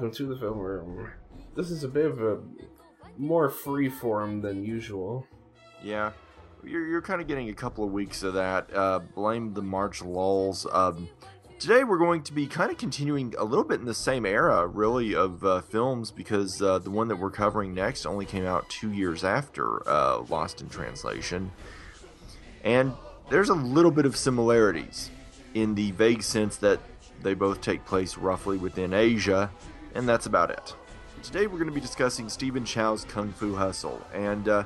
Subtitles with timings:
[0.00, 1.10] Welcome to the film room.
[1.54, 2.38] This is a bit of a
[3.18, 5.26] more free form than usual.
[5.82, 6.12] Yeah,
[6.64, 8.74] you're, you're kind of getting a couple of weeks of that.
[8.74, 10.66] Uh, blame the March lulls.
[10.72, 11.06] Um,
[11.58, 14.66] today we're going to be kind of continuing a little bit in the same era,
[14.66, 18.66] really, of uh, films because uh, the one that we're covering next only came out
[18.70, 21.50] two years after uh, Lost in Translation.
[22.64, 22.94] And
[23.28, 25.10] there's a little bit of similarities
[25.52, 26.80] in the vague sense that
[27.22, 29.50] they both take place roughly within Asia,
[29.94, 30.74] and that's about it.
[31.22, 34.64] Today we're going to be discussing Stephen Chow's Kung Fu Hustle, and uh,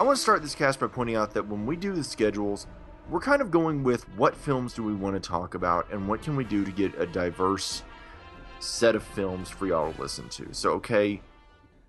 [0.00, 2.66] I want to start this cast by pointing out that when we do the schedules,
[3.08, 6.22] we're kind of going with what films do we want to talk about and what
[6.22, 7.82] can we do to get a diverse
[8.58, 10.48] set of films for y'all to listen to.
[10.52, 11.20] So, okay,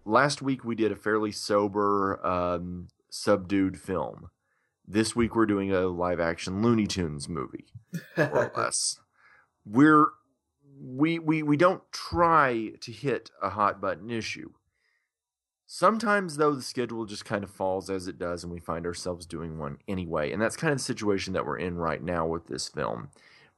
[0.05, 4.29] last week we did a fairly sober, um, subdued film.
[4.87, 7.65] This week we're doing a live action Looney Tunes movie,
[8.17, 8.99] more or less.
[9.65, 10.07] We're
[10.87, 14.51] we we we don't try to hit a hot button issue.
[15.65, 19.25] Sometimes though the schedule just kind of falls as it does and we find ourselves
[19.25, 20.31] doing one anyway.
[20.31, 23.09] And that's kind of the situation that we're in right now with this film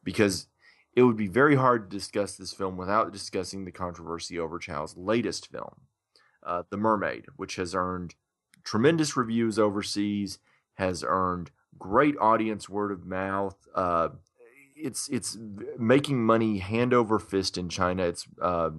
[0.03, 0.47] because
[0.95, 4.97] it would be very hard to discuss this film without discussing the controversy over Chow's
[4.97, 5.81] latest film,
[6.43, 8.15] uh, The Mermaid, which has earned
[8.63, 10.39] tremendous reviews overseas,
[10.73, 13.55] has earned great audience word of mouth.
[13.75, 14.09] Uh,
[14.81, 15.37] it's it's
[15.77, 18.03] making money hand over fist in China.
[18.05, 18.71] It's uh,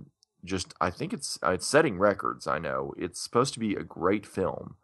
[0.44, 2.46] just I think it's uh, it's setting records.
[2.46, 4.76] I know it's supposed to be a great film,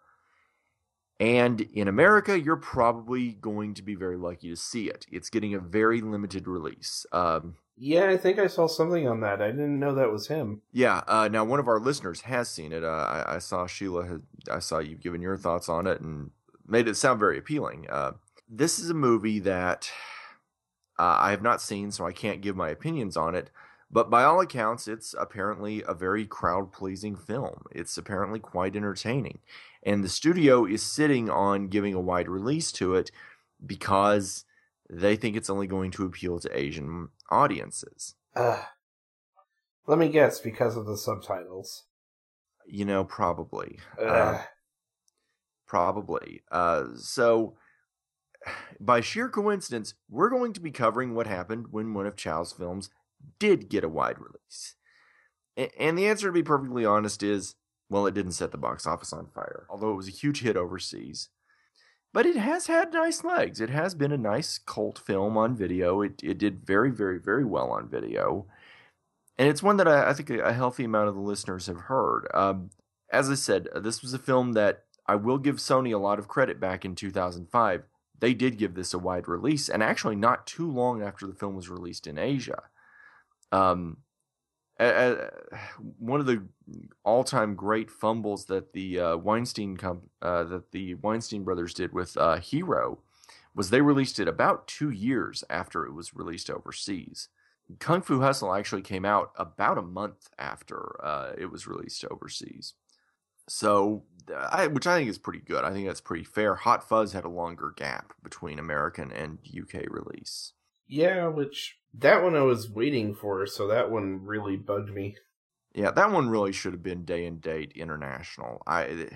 [1.18, 5.06] and in America, you're probably going to be very lucky to see it.
[5.10, 7.06] It's getting a very limited release.
[7.12, 9.42] Um, yeah, I think I saw something on that.
[9.42, 10.62] I didn't know that was him.
[10.72, 11.02] Yeah.
[11.06, 12.82] Uh, now, one of our listeners has seen it.
[12.82, 14.06] Uh, I, I, saw Sheila.
[14.06, 16.30] Had, I saw you given your thoughts on it and
[16.66, 17.86] made it sound very appealing.
[17.91, 18.12] Uh,
[18.48, 19.91] this is a movie that
[20.98, 23.50] uh, I have not seen, so I can't give my opinions on it.
[23.90, 27.62] But by all accounts, it's apparently a very crowd pleasing film.
[27.70, 29.38] It's apparently quite entertaining.
[29.82, 33.12] And the studio is sitting on giving a wide release to it
[33.64, 34.44] because
[34.90, 38.14] they think it's only going to appeal to Asian audiences.
[38.34, 38.62] Uh,
[39.86, 41.84] let me guess, because of the subtitles.
[42.66, 43.78] You know, probably.
[44.00, 44.42] Uh,
[45.66, 46.42] probably.
[46.50, 47.56] Uh, so
[48.80, 52.90] by sheer coincidence, we're going to be covering what happened when one of Chow's films
[53.38, 54.74] did get a wide release.
[55.78, 57.54] And the answer, to be perfectly honest, is
[57.88, 60.56] well, it didn't set the box office on fire, although it was a huge hit
[60.56, 61.28] overseas.
[62.12, 63.60] But it has had nice legs.
[63.60, 66.00] It has been a nice cult film on video.
[66.00, 68.46] It, it did very, very, very well on video.
[69.38, 72.26] And it's one that I, I think a healthy amount of the listeners have heard.
[72.32, 72.70] Um,
[73.12, 76.26] as I said, this was a film that I will give Sony a lot of
[76.26, 77.82] credit back in 2005
[78.21, 81.54] they did give this a wide release, and actually not too long after the film
[81.54, 82.62] was released in Asia.
[83.53, 83.99] Um,
[84.78, 86.43] one of the
[87.04, 92.16] all-time great fumbles that the uh, Weinstein comp- uh, that the Weinstein brothers did with
[92.16, 92.99] uh, Hero
[93.54, 97.28] was they released it about two years after it was released overseas.
[97.78, 102.75] Kung Fu Hustle actually came out about a month after uh, it was released overseas.
[103.48, 104.04] So
[104.34, 105.64] I, which I think is pretty good.
[105.64, 106.54] I think that's pretty fair.
[106.54, 110.53] Hot Fuzz had a longer gap between American and UK release.
[110.88, 115.16] Yeah, which that one I was waiting for, so that one really bugged me.
[115.75, 118.62] Yeah, that one really should have been day and date international.
[118.66, 119.09] I eh,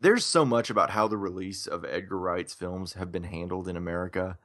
[0.00, 3.76] there's so much about how the release of Edgar Wright's films have been handled in
[3.76, 4.38] America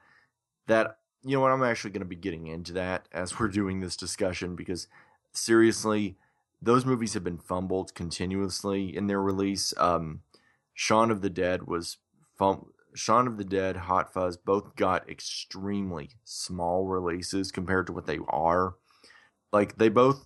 [0.67, 3.79] that you know what I'm actually going to be getting into that as we're doing
[3.79, 4.87] this discussion because
[5.31, 6.17] seriously
[6.65, 9.73] those movies have been fumbled continuously in their release.
[9.77, 10.21] Um,
[10.73, 11.97] Shaun of the Dead was
[12.37, 18.07] fum- Shaun of the Dead, Hot Fuzz both got extremely small releases compared to what
[18.07, 18.75] they are.
[19.53, 20.25] Like they both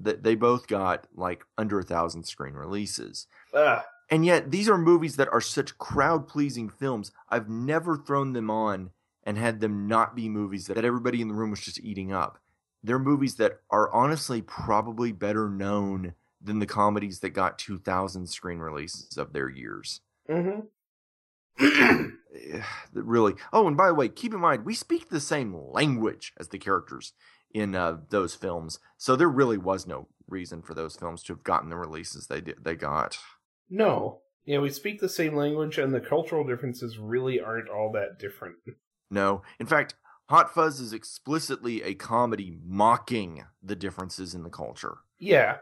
[0.00, 3.26] they both got like under a thousand screen releases.
[3.52, 3.84] Ah.
[4.10, 7.12] And yet these are movies that are such crowd pleasing films.
[7.28, 8.90] I've never thrown them on
[9.24, 12.38] and had them not be movies that everybody in the room was just eating up
[12.82, 18.58] they're movies that are honestly probably better known than the comedies that got 2000 screen
[18.58, 20.00] releases of their years.
[20.28, 20.60] Mm-hmm.
[22.92, 23.34] really.
[23.52, 26.58] Oh, and by the way, keep in mind we speak the same language as the
[26.58, 27.12] characters
[27.52, 31.42] in uh, those films, so there really was no reason for those films to have
[31.42, 33.18] gotten the releases they did, they got.
[33.70, 38.18] No, yeah, we speak the same language, and the cultural differences really aren't all that
[38.18, 38.56] different.
[39.10, 39.94] No, in fact,
[40.28, 44.98] Hot Fuzz is explicitly a comedy mocking the differences in the culture.
[45.18, 45.56] Yeah,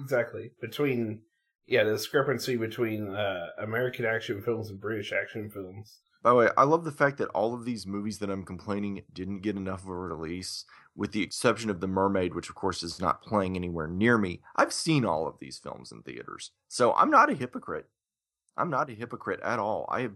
[0.00, 0.52] exactly.
[0.60, 1.20] Between
[1.66, 5.98] yeah, the discrepancy between uh, American action films and British action films.
[6.22, 9.02] By the way, I love the fact that all of these movies that I'm complaining
[9.12, 10.64] didn't get enough of a release,
[10.96, 14.40] with the exception of The Mermaid, which of course is not playing anywhere near me.
[14.56, 17.86] I've seen all of these films in theaters, so I'm not a hypocrite.
[18.56, 19.86] I'm not a hypocrite at all.
[19.90, 20.14] I have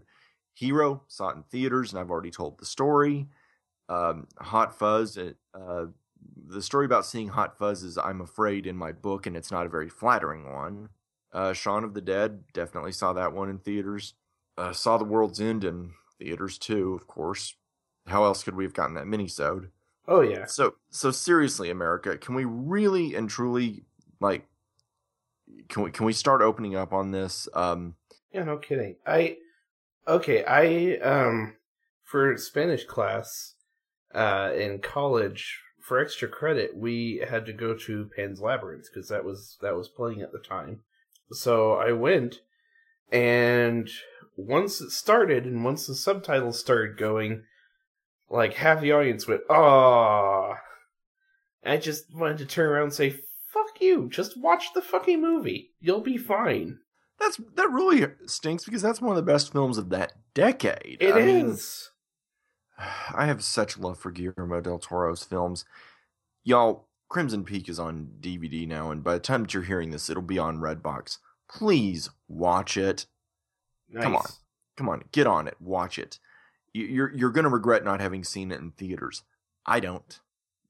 [0.53, 3.27] Hero saw it in theaters, and I've already told the story.
[3.87, 5.85] Um, Hot Fuzz, uh,
[6.47, 9.65] the story about seeing Hot Fuzz is, I'm afraid, in my book, and it's not
[9.65, 10.89] a very flattering one.
[11.31, 14.13] Uh, Shaun of the Dead, definitely saw that one in theaters.
[14.57, 17.55] Uh, saw The World's End in theaters too, of course.
[18.07, 19.69] How else could we have gotten that minisode?
[20.07, 20.45] Oh yeah.
[20.45, 23.83] So so seriously, America, can we really and truly
[24.19, 24.47] like
[25.69, 27.47] can we can we start opening up on this?
[27.53, 27.95] Um
[28.33, 28.95] Yeah, no kidding.
[29.05, 29.37] I
[30.07, 31.55] okay, I um
[32.03, 33.55] for Spanish class
[34.13, 39.23] uh in college for extra credit we had to go to Pan's Labyrinth because that
[39.23, 40.81] was that was playing at the time.
[41.31, 42.41] So I went
[43.11, 43.89] and
[44.35, 47.43] once it started and once the subtitles started going,
[48.29, 50.61] like half the audience went, "Ah!"
[51.63, 53.09] I just wanted to turn around and say,
[53.51, 54.09] "Fuck you!
[54.09, 55.73] Just watch the fucking movie.
[55.79, 56.79] You'll be fine."
[57.19, 60.97] That's that really stinks because that's one of the best films of that decade.
[60.99, 61.91] It I is.
[62.79, 65.65] Mean, I have such love for Guillermo del Toro's films.
[66.43, 70.09] Y'all, Crimson Peak is on DVD now, and by the time that you're hearing this,
[70.09, 71.17] it'll be on Redbox.
[71.49, 73.05] Please watch it.
[73.89, 74.03] Nice.
[74.03, 74.25] Come on,
[74.77, 76.19] come on, get on it, watch it.
[76.73, 79.23] You're you're gonna regret not having seen it in theaters.
[79.65, 80.19] I don't,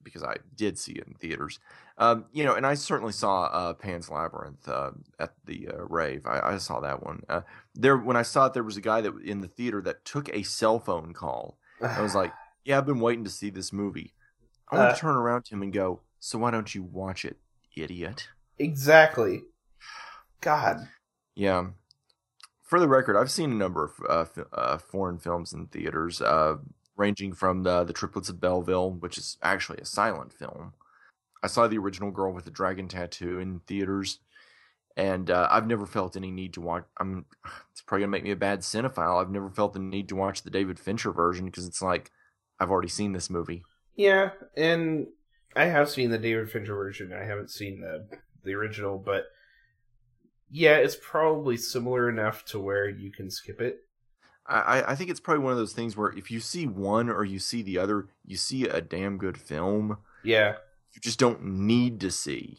[0.02, 1.60] because I did see it in theaters.
[2.00, 6.26] Um, you know, and I certainly saw uh, Pan's Labyrinth uh, at the uh, rave.
[6.26, 7.24] I, I, saw that one.
[7.28, 7.42] Uh,
[7.76, 10.30] there, when I saw it, there was a guy that in the theater that took
[10.34, 11.58] a cell phone call.
[11.82, 12.32] I was like,
[12.64, 14.14] "Yeah, I've been waiting to see this movie."
[14.72, 17.26] I want Uh, to turn around to him and go, "So why don't you watch
[17.26, 17.38] it,
[17.76, 19.44] idiot?" exactly.
[20.40, 20.88] God.
[21.36, 21.72] Yeah.
[22.64, 26.22] For the record, I've seen a number of uh, f- uh, foreign films in theaters,
[26.22, 26.58] uh,
[26.96, 30.74] ranging from the, the Triplets of Belleville, which is actually a silent film.
[31.42, 34.20] I saw the original Girl with the Dragon Tattoo in theaters,
[34.98, 36.86] and uh, I've never felt any need to watch.
[36.98, 37.26] I'm.
[37.72, 39.22] It's probably gonna make me a bad cinephile.
[39.22, 42.12] I've never felt the need to watch the David Fincher version because it's like
[42.60, 43.64] I've already seen this movie.
[43.96, 45.08] Yeah, and
[45.56, 47.14] I have seen the David Fincher version.
[47.14, 48.06] I haven't seen the
[48.44, 49.28] the original, but
[50.52, 53.86] yeah, it's probably similar enough to where you can skip it.
[54.46, 57.24] I, I think it's probably one of those things where if you see one or
[57.24, 60.00] you see the other, you see a damn good film.
[60.24, 60.56] Yeah,
[60.94, 62.58] You just don't need to see.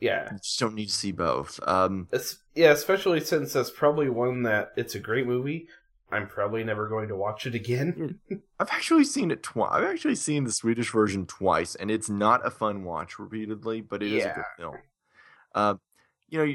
[0.00, 1.60] yeah, You just don't need to see both.
[1.66, 2.70] Um, it's, yeah.
[2.72, 5.68] Especially since that's probably one that it's a great movie.
[6.10, 8.20] I'm probably never going to watch it again.
[8.60, 9.70] I've actually seen it twice.
[9.72, 14.02] I've actually seen the Swedish version twice, and it's not a fun watch repeatedly, but
[14.02, 14.76] it is a good film.
[15.54, 15.74] Uh,
[16.28, 16.54] you know,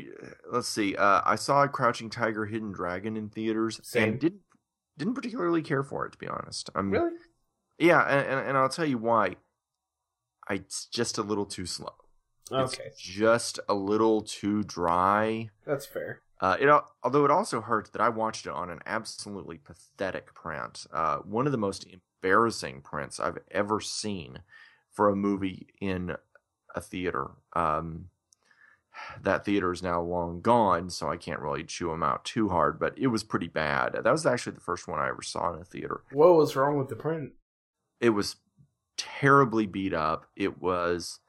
[0.52, 0.96] let's see.
[0.96, 4.10] Uh, I saw Crouching Tiger, Hidden Dragon in theaters, Same.
[4.10, 4.42] and didn't
[4.98, 6.70] didn't particularly care for it, to be honest.
[6.76, 7.12] Um, really?
[7.78, 9.38] Yeah, and, and I'll tell you why.
[10.50, 11.94] It's just a little too slow.
[12.52, 15.50] Okay, It's just a little too dry.
[15.66, 16.22] that's fair.
[16.42, 16.70] Uh, it
[17.04, 20.88] although it also hurts that I watched it on an absolutely pathetic print.
[20.92, 24.40] Uh, one of the most embarrassing prints I've ever seen
[24.90, 26.16] for a movie in
[26.74, 27.32] a theater.
[27.54, 28.06] Um,
[29.22, 32.80] that theater is now long gone, so I can't really chew them out too hard.
[32.80, 33.94] But it was pretty bad.
[33.94, 36.02] That was actually the first one I ever saw in a theater.
[36.12, 37.34] What was wrong with the print?
[38.02, 38.38] It was
[39.00, 40.28] terribly beat up.
[40.36, 41.20] It was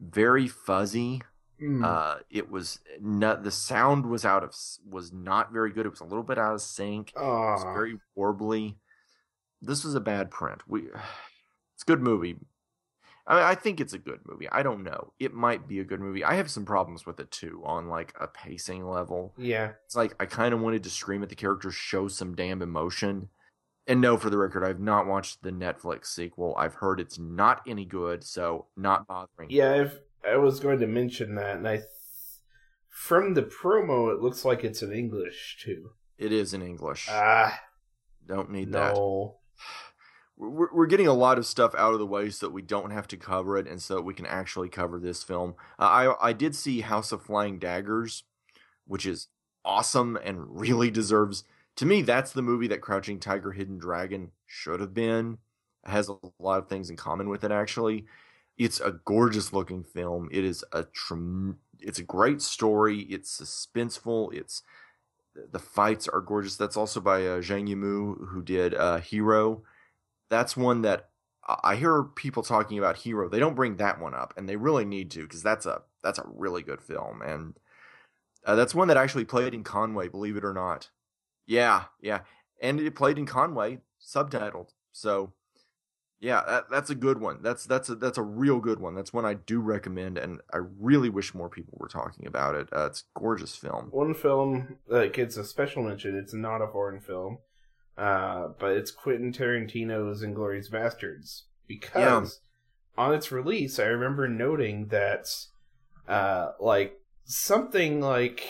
[0.00, 1.22] very fuzzy.
[1.58, 1.84] Hmm.
[1.84, 4.54] Uh, it was not the sound was out of
[4.88, 5.86] was not very good.
[5.86, 7.12] It was a little bit out of sync.
[7.14, 7.20] It
[7.54, 8.76] was very warbly.
[9.62, 10.62] This was a bad print.
[10.66, 10.80] We,
[11.74, 12.36] it's a good movie.
[13.26, 14.48] I, I think it's a good movie.
[14.48, 15.12] I don't know.
[15.18, 16.24] It might be a good movie.
[16.24, 19.34] I have some problems with it too on like a pacing level.
[19.36, 22.62] yeah, It's like I kind of wanted to scream at the characters, show some damn
[22.62, 23.28] emotion.
[23.86, 26.54] And no, for the record, I've not watched the Netflix sequel.
[26.56, 29.50] I've heard it's not any good, so not bothering.
[29.50, 29.72] yeah.
[29.74, 31.86] I've, I was going to mention that, and I, th-
[32.88, 35.92] from the promo, it looks like it's in English too.
[36.18, 37.08] It is in English.
[37.10, 37.58] Ah,
[38.26, 38.94] Don't need that.
[38.94, 39.38] no.
[40.36, 42.90] we're, we're getting a lot of stuff out of the way so that we don't
[42.90, 45.54] have to cover it and so that we can actually cover this film.
[45.78, 45.84] Uh,
[46.20, 48.24] I I did see House of Flying Daggers,
[48.86, 49.28] which is
[49.64, 51.44] awesome and really deserves.
[51.76, 55.38] To me, that's the movie that Crouching Tiger, Hidden Dragon should have been.
[55.86, 57.50] It has a lot of things in common with it.
[57.50, 58.04] Actually,
[58.58, 60.28] it's a gorgeous looking film.
[60.30, 60.84] It is a
[61.80, 63.00] It's a great story.
[63.00, 64.34] It's suspenseful.
[64.34, 64.62] It's
[65.52, 66.56] the fights are gorgeous.
[66.56, 69.62] That's also by uh, Zhang Yimou, who did uh, Hero
[70.30, 71.10] that's one that
[71.46, 73.28] I I hear people talking about Hero.
[73.28, 76.18] They don't bring that one up, and they really need to because that's a that's
[76.18, 77.58] a really good film, and
[78.46, 80.08] uh, that's one that actually played in Conway.
[80.08, 80.88] Believe it or not,
[81.46, 82.20] yeah, yeah.
[82.60, 84.68] and it played in Conway, subtitled.
[84.92, 85.32] So,
[86.20, 87.42] yeah, that, that's a good one.
[87.42, 88.94] That's that's a that's a real good one.
[88.94, 92.68] That's one I do recommend, and I really wish more people were talking about it.
[92.72, 93.88] Uh, it's a gorgeous film.
[93.90, 96.16] One film that gets a special mention.
[96.16, 97.38] It's not a foreign film,
[97.96, 102.40] uh, but it's Quentin Tarantino's *Inglourious Basterds* because
[102.98, 103.04] yeah.
[103.04, 105.26] on its release, I remember noting that,
[106.06, 108.46] uh, like something like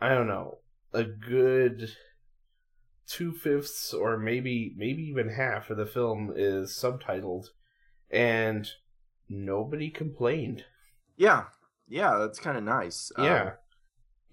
[0.00, 0.58] I don't know,
[0.96, 1.90] a good
[3.06, 7.48] two fifths or maybe maybe even half of the film is subtitled,
[8.10, 8.70] and
[9.28, 10.64] nobody complained.
[11.16, 11.44] Yeah,
[11.86, 13.12] yeah, that's kind of nice.
[13.18, 13.52] Yeah, um,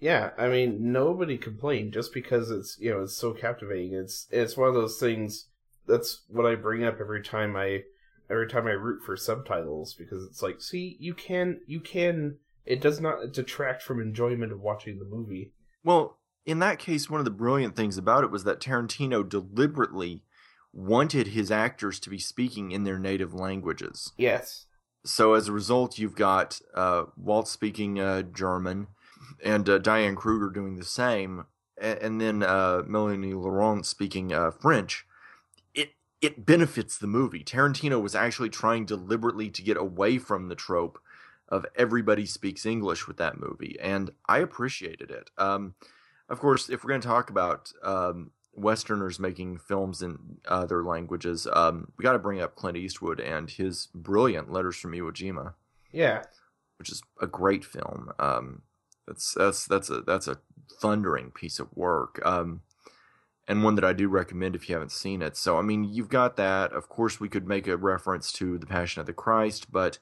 [0.00, 0.30] yeah.
[0.38, 3.92] I mean, nobody complained just because it's you know it's so captivating.
[3.92, 5.48] It's it's one of those things.
[5.86, 7.82] That's what I bring up every time I
[8.30, 12.38] every time I root for subtitles because it's like, see, you can you can.
[12.64, 15.52] It does not detract from enjoyment of watching the movie.
[15.84, 16.16] Well,
[16.46, 20.22] in that case, one of the brilliant things about it was that Tarantino deliberately
[20.72, 24.12] wanted his actors to be speaking in their native languages.
[24.18, 24.66] Yes.
[25.04, 28.88] So as a result, you've got uh, Waltz speaking uh, German,
[29.42, 31.46] and uh, Diane Kruger doing the same,
[31.80, 35.06] and, and then uh, Melanie Laurent speaking uh, French.
[35.74, 37.44] It it benefits the movie.
[37.44, 40.98] Tarantino was actually trying deliberately to get away from the trope
[41.48, 45.30] of everybody speaks English with that movie, and I appreciated it.
[45.36, 45.74] Um,
[46.34, 51.46] of course, if we're going to talk about um, Westerners making films in other languages,
[51.52, 55.54] um, we got to bring up Clint Eastwood and his brilliant Letters from Iwo Jima.
[55.92, 56.24] Yeah,
[56.78, 58.10] which is a great film.
[58.18, 58.62] Um,
[59.06, 60.38] that's that's that's a that's a
[60.80, 62.20] thundering piece of work.
[62.26, 62.62] Um,
[63.46, 65.36] and one that I do recommend if you haven't seen it.
[65.36, 66.72] So, I mean, you've got that.
[66.72, 69.98] Of course, we could make a reference to the Passion of the Christ, but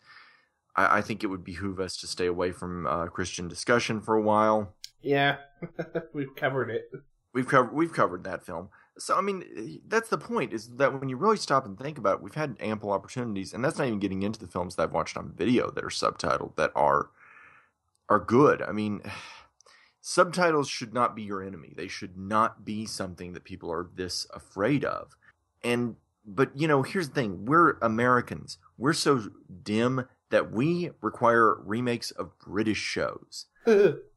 [0.77, 4.15] I, I think it would behoove us to stay away from uh, Christian discussion for
[4.15, 4.75] a while.
[5.03, 5.37] Yeah,
[6.13, 6.91] we've covered it.
[7.33, 8.69] We've covered we've covered that film.
[8.99, 12.17] So I mean, that's the point is that when you really stop and think about
[12.17, 14.93] it, we've had ample opportunities, and that's not even getting into the films that I've
[14.93, 17.11] watched on video that are subtitled that are
[18.09, 18.63] are good.
[18.63, 19.03] I mean,
[20.01, 21.73] subtitles should not be your enemy.
[21.77, 25.17] They should not be something that people are this afraid of.
[25.65, 28.59] And but you know, here's the thing: we're Americans.
[28.77, 29.31] We're so
[29.63, 33.47] dim that we require remakes of British shows.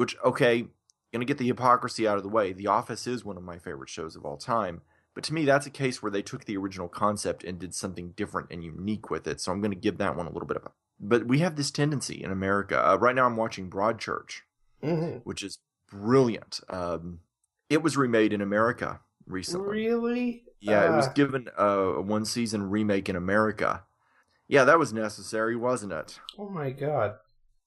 [0.00, 0.66] which okay,
[1.12, 2.54] gonna get the hypocrisy out of the way.
[2.54, 4.80] The Office is one of my favorite shows of all time,
[5.14, 8.12] but to me, that's a case where they took the original concept and did something
[8.12, 9.42] different and unique with it.
[9.42, 10.70] So I'm gonna give that one a little bit of a.
[10.98, 12.82] But we have this tendency in America.
[12.82, 14.40] Uh, right now, I'm watching Broadchurch,
[14.82, 15.18] mm-hmm.
[15.18, 15.58] which is
[15.90, 16.60] brilliant.
[16.70, 17.20] Um,
[17.68, 19.68] it was remade in America recently.
[19.68, 20.44] Really?
[20.60, 20.94] Yeah, uh...
[20.94, 21.12] it was uh.
[21.12, 23.82] given a one season remake in America.
[24.48, 26.18] Yeah, that was necessary, wasn't it?
[26.38, 27.16] Oh my god.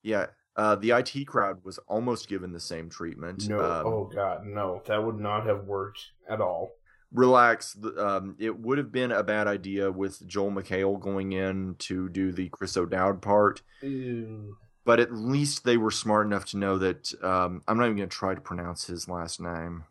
[0.02, 0.26] Yeah,
[0.56, 3.50] uh, the IT crowd was almost given the same treatment.
[3.50, 6.72] No, um, oh god, no, that would not have worked at all.
[7.12, 7.78] Relax.
[7.98, 12.32] Um, it would have been a bad idea with Joel McHale going in to do
[12.32, 13.62] the Chris O'Dowd part.
[13.82, 14.58] Ew.
[14.86, 18.10] But at least they were smart enough to know that um, I'm not even going
[18.10, 19.86] to try to pronounce his last name.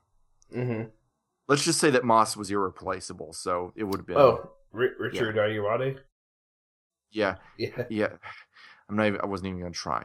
[0.55, 0.89] Mm-hmm.
[1.49, 4.19] Let's just say that Moss was irreplaceable, so it would have been.
[4.19, 5.43] Oh, R- Richard yeah.
[5.43, 5.99] Ayoade.
[7.11, 8.09] Yeah, yeah, yeah.
[8.89, 9.07] I'm not.
[9.07, 10.05] Even, I wasn't even going to try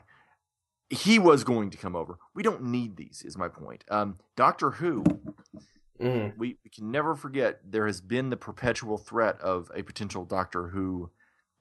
[0.89, 2.17] he was going to come over.
[2.33, 3.83] We don't need these, is my point.
[3.89, 5.03] Um, Doctor Who,
[5.99, 6.39] mm-hmm.
[6.39, 10.69] we, we can never forget there has been the perpetual threat of a potential Doctor
[10.69, 11.11] Who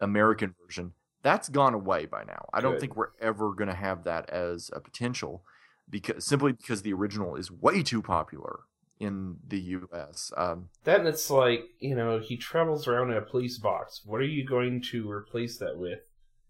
[0.01, 0.93] American version.
[1.23, 2.49] That's gone away by now.
[2.53, 2.71] I Good.
[2.71, 5.43] don't think we're ever going to have that as a potential,
[5.91, 8.61] because simply because the original is way too popular
[9.01, 10.33] in the U.S.
[10.37, 14.03] Um, then it's like you know he travels around in a police box.
[14.05, 15.99] What are you going to replace that with?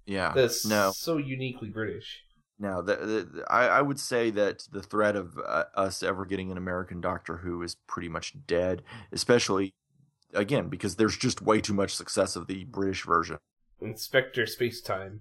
[0.04, 0.92] Yeah, that's no.
[0.94, 2.25] so uniquely British.
[2.58, 6.50] Now, the, the, I, I, would say that the threat of uh, us ever getting
[6.50, 8.82] an American Doctor Who is pretty much dead,
[9.12, 9.74] especially,
[10.32, 13.36] again, because there's just way too much success of the British version.
[13.80, 15.18] Inspector Spacetime.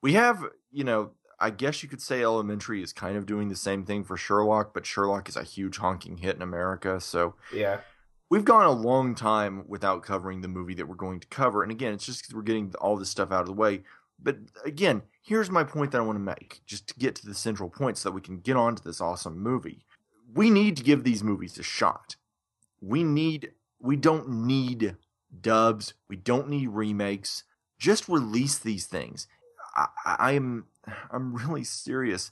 [0.00, 3.56] We have, you know, I guess you could say Elementary is kind of doing the
[3.56, 7.34] same thing for Sherlock, but Sherlock is a huge honking hit in America, so.
[7.54, 7.80] Yeah.
[8.30, 11.64] We've gone a long time without covering the movie that we're going to cover.
[11.64, 13.82] And again, it's just because we're getting all this stuff out of the way.
[14.22, 17.34] But again, here's my point that I want to make, just to get to the
[17.34, 19.84] central point so that we can get on to this awesome movie.
[20.32, 22.16] We need to give these movies a shot.
[22.80, 24.96] We need we don't need
[25.40, 27.44] dubs, we don't need remakes.
[27.78, 29.26] Just release these things.
[29.76, 30.66] I, I am
[31.10, 32.30] I'm really serious.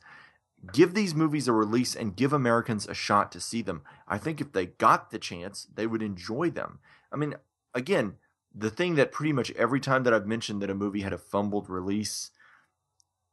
[0.72, 3.82] Give these movies a release and give Americans a shot to see them.
[4.08, 6.80] I think if they got the chance, they would enjoy them.
[7.12, 7.36] I mean,
[7.74, 8.14] again,
[8.54, 11.18] the thing that pretty much every time that I've mentioned that a movie had a
[11.18, 12.30] fumbled release,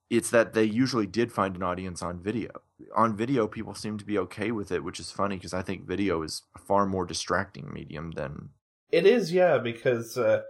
[0.10, 2.52] it's that they usually did find an audience on video.
[2.96, 5.88] On video, people seem to be okay with it, which is funny because I think
[5.88, 8.50] video is a far more distracting medium than.
[8.92, 10.44] It is, yeah, because uh,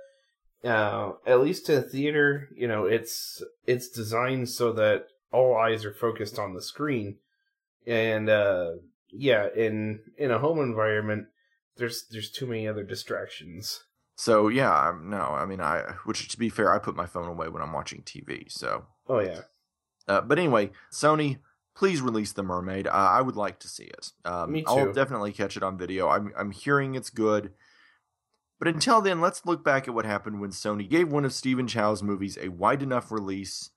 [0.64, 5.94] uh, at least in theater, you know, it's it's designed so that all eyes are
[5.94, 7.18] focused on the screen,
[7.86, 8.72] and uh,
[9.12, 11.28] yeah, in in a home environment,
[11.78, 13.86] there's there's too many other distractions.
[14.16, 17.28] So yeah, I'm, no, I mean I, which to be fair, I put my phone
[17.28, 18.52] away when I'm watching TV.
[18.52, 19.42] So Oh yeah,
[20.08, 21.40] Uh, but anyway, Sony,
[21.76, 22.88] please release the Mermaid.
[22.88, 24.12] Uh, I would like to see it.
[24.24, 26.08] Um, Me I'll definitely catch it on video.
[26.10, 27.52] I'm I'm hearing it's good.
[28.58, 31.68] But until then, let's look back at what happened when Sony gave one of Stephen
[31.68, 33.72] Chow's movies a wide enough release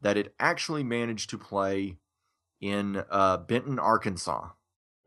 [0.00, 1.98] that it actually managed to play
[2.60, 4.50] in uh, Benton, Arkansas.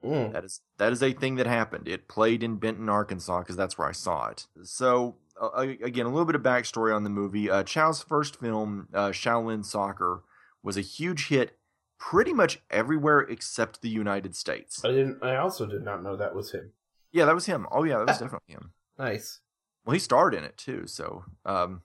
[0.03, 0.33] Mm.
[0.33, 1.87] That is that is a thing that happened.
[1.87, 4.47] It played in Benton, Arkansas, because that's where I saw it.
[4.63, 7.49] So uh, again, a little bit of backstory on the movie.
[7.49, 10.23] Uh, Chow's first film, uh, Shaolin Soccer,
[10.61, 11.57] was a huge hit,
[11.97, 14.83] pretty much everywhere except the United States.
[14.83, 15.23] I didn't.
[15.23, 16.71] I also did not know that was him.
[17.11, 17.67] Yeah, that was him.
[17.71, 18.71] Oh yeah, that was definitely him.
[18.97, 19.39] Nice.
[19.85, 20.87] Well, he starred in it too.
[20.87, 21.81] So, um,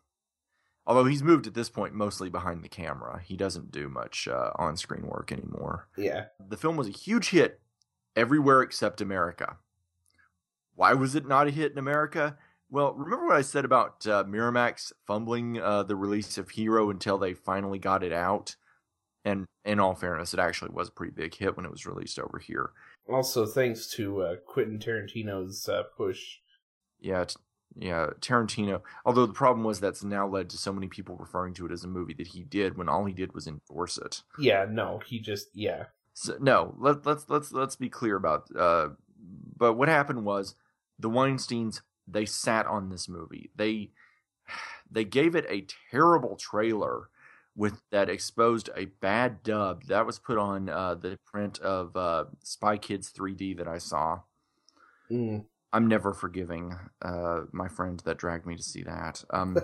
[0.87, 4.51] although he's moved at this point mostly behind the camera, he doesn't do much uh,
[4.57, 5.89] on-screen work anymore.
[5.97, 6.27] Yeah.
[6.49, 7.61] The film was a huge hit
[8.19, 9.57] everywhere except America.
[10.75, 12.37] Why was it not a hit in America?
[12.71, 17.17] Well, remember what I said about uh, Miramax fumbling uh, the release of Hero until
[17.17, 18.57] they finally got it out?
[19.25, 22.19] And in all fairness, it actually was a pretty big hit when it was released
[22.19, 22.71] over here.
[23.09, 26.39] Also, thanks to uh, Quentin Tarantino's uh, push.
[27.01, 27.37] Yeah, t-
[27.77, 28.83] yeah, Tarantino.
[29.05, 31.85] Although the problem was that's now led to so many people referring to it as
[31.85, 34.23] a movie that he did when all he did was endorse it.
[34.39, 34.67] Yeah.
[34.69, 35.49] No, he just.
[35.55, 35.85] Yeah.
[36.19, 38.49] So, no, let, let's let's let's be clear about.
[38.55, 38.89] Uh,
[39.57, 40.57] but what happened was
[40.99, 43.51] the Weinstein's they sat on this movie.
[43.55, 43.91] They
[44.91, 47.09] they gave it a terrible trailer
[47.55, 52.25] with that exposed a bad dub that was put on uh, the print of uh,
[52.43, 54.23] Spy Kids 3D that I saw.
[55.09, 55.45] Mm.
[55.73, 59.25] I'm never forgiving uh, my friend that dragged me to see that.
[59.31, 59.57] Um,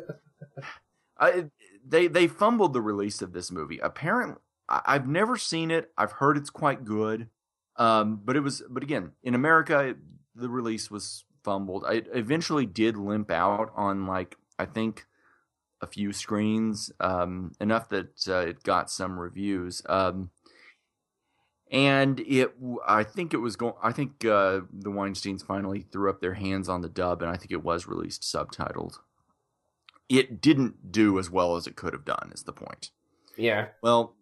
[1.19, 1.47] I,
[1.85, 3.79] they they fumbled the release of this movie.
[3.79, 4.37] Apparently,
[4.69, 5.91] I- I've never seen it.
[5.97, 7.29] I've heard it's quite good,
[7.77, 8.63] um, but it was.
[8.69, 9.97] But again, in America, it,
[10.35, 11.85] the release was fumbled.
[11.87, 15.07] I eventually did limp out on like I think
[15.81, 19.83] a few screens, um, enough that uh, it got some reviews.
[19.87, 20.31] Um,
[21.71, 22.55] and it,
[22.87, 23.75] I think it was going.
[23.83, 27.37] I think uh, the Weinstein's finally threw up their hands on the dub, and I
[27.37, 28.99] think it was released subtitled.
[30.09, 32.31] It didn't do as well as it could have done.
[32.35, 32.91] Is the point?
[33.37, 33.69] Yeah.
[33.83, 34.15] Well,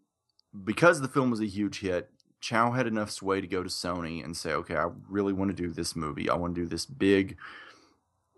[0.64, 2.10] because the film was a huge hit,
[2.40, 5.56] Chow had enough sway to go to Sony and say, "Okay, I really want to
[5.56, 6.28] do this movie.
[6.28, 7.36] I want to do this big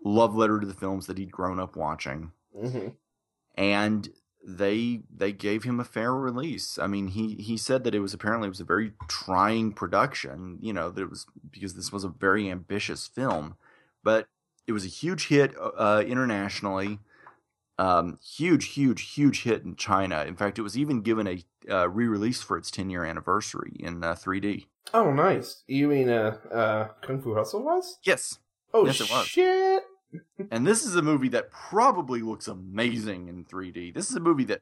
[0.03, 2.89] love letter to the films that he'd grown up watching." hmm
[3.55, 4.09] and
[4.47, 6.77] they they gave him a fair release.
[6.77, 10.59] I mean, he he said that it was apparently it was a very trying production.
[10.61, 13.55] You know that it was because this was a very ambitious film,
[14.03, 14.27] but
[14.67, 16.99] it was a huge hit uh, internationally.
[17.77, 20.23] Um, huge, huge, huge hit in China.
[20.25, 24.03] In fact, it was even given a uh, re-release for its 10 year anniversary in
[24.03, 24.67] uh, 3D.
[24.93, 25.63] Oh, nice.
[25.67, 27.97] You mean uh, uh, Kung Fu Hustle was?
[28.03, 28.39] Yes,
[28.75, 29.25] Oh Yes, it was.
[29.25, 29.83] shit!
[30.51, 33.93] and this is a movie that probably looks amazing in 3D.
[33.93, 34.61] This is a movie that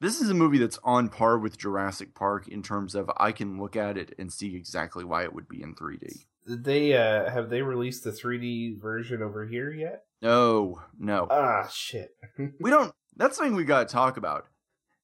[0.00, 3.60] this is a movie that's on par with Jurassic Park in terms of I can
[3.60, 6.24] look at it and see exactly why it would be in 3D.
[6.46, 10.04] Did they uh, have they released the 3D version over here yet?
[10.24, 11.26] No, no.
[11.30, 12.16] Ah, shit.
[12.60, 14.46] we don't that's something we got to talk about.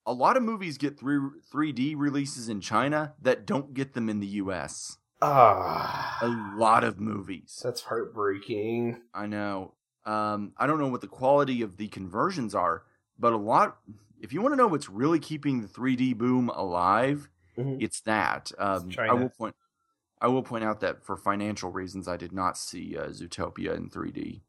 [0.06, 1.18] A lot of movies get 3
[1.52, 4.96] 3D releases in China that don't get them in the US.
[5.20, 6.28] Ah, A
[6.58, 7.60] lot of movies.
[7.62, 9.02] that's heartbreaking.
[9.12, 9.74] I know.
[10.06, 12.84] Um, I don't know what the quality of the conversions are,
[13.18, 13.76] but a lot.
[14.22, 17.28] If you want to know what's really keeping the 3D boom alive,
[17.58, 17.76] Mhm.
[17.82, 18.52] it's that.
[18.58, 19.16] Um, I China.
[19.16, 19.54] will point.
[20.22, 23.90] I will point out that for financial reasons, I did not see uh, Zootopia in
[23.90, 24.40] 3D.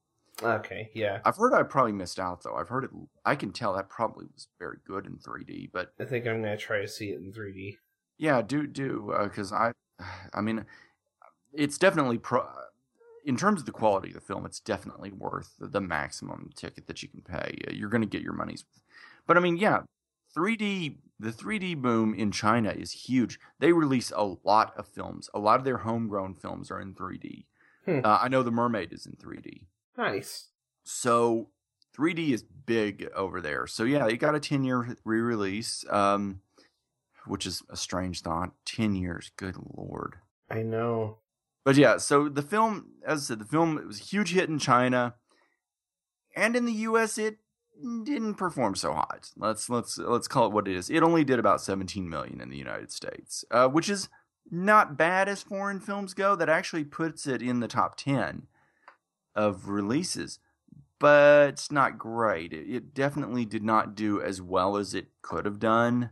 [0.44, 1.20] Okay, yeah.
[1.26, 2.56] I've heard I probably missed out though.
[2.56, 2.90] I've heard it.
[3.26, 6.58] I can tell that probably was very good in 3D, but I think I'm gonna
[6.58, 7.78] try to see it in 3D.
[8.18, 9.74] yeah, do do because I,
[10.34, 10.66] I mean,
[11.54, 12.46] it's definitely pro.
[13.24, 17.04] In terms of the quality of the film, it's definitely worth the, maximum ticket that
[17.04, 17.56] you can pay.
[17.68, 18.66] Uh, You're going to get your money's.
[19.28, 19.82] But I mean, yeah,
[20.36, 20.96] 3D.
[21.20, 23.40] The 3D boom in China is huge.
[23.60, 25.30] They release a lot of films.
[25.36, 27.46] A lot of their homegrown films are in 3D.
[27.86, 28.00] Hmm.
[28.04, 29.66] Uh, I know The Mermaid is in 3D.
[29.98, 30.48] Nice.
[30.84, 31.50] So
[31.98, 33.68] 3D is big over there.
[33.68, 36.42] So yeah, it got a 10 year re-release, um,
[37.26, 38.52] which is a strange thought.
[38.66, 40.16] 10 years, good lord.
[40.50, 41.18] I know.
[41.64, 44.50] But yeah, so the film, as I said, the film it was a huge hit
[44.50, 45.16] in China,
[46.36, 47.18] and in the U.S.
[47.20, 47.38] it
[48.04, 49.30] didn't perform so hot.
[49.38, 50.90] Let's let's let's call it what it is.
[50.90, 54.10] It only did about 17 million in the United States, uh, which is
[54.50, 56.36] not bad as foreign films go.
[56.36, 58.48] That actually puts it in the top 10
[59.36, 60.40] of releases,
[61.00, 62.54] but it's not great.
[62.54, 66.12] It, it definitely did not do as well as it could have done.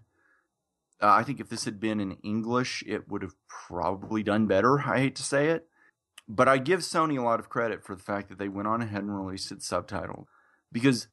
[1.02, 4.82] Uh, I think if this had been in English, it would have probably done better.
[4.82, 5.68] I hate to say it.
[6.28, 8.82] But I give Sony a lot of credit for the fact that they went on
[8.84, 10.26] ahead and released it subtitled.
[10.72, 11.08] Because,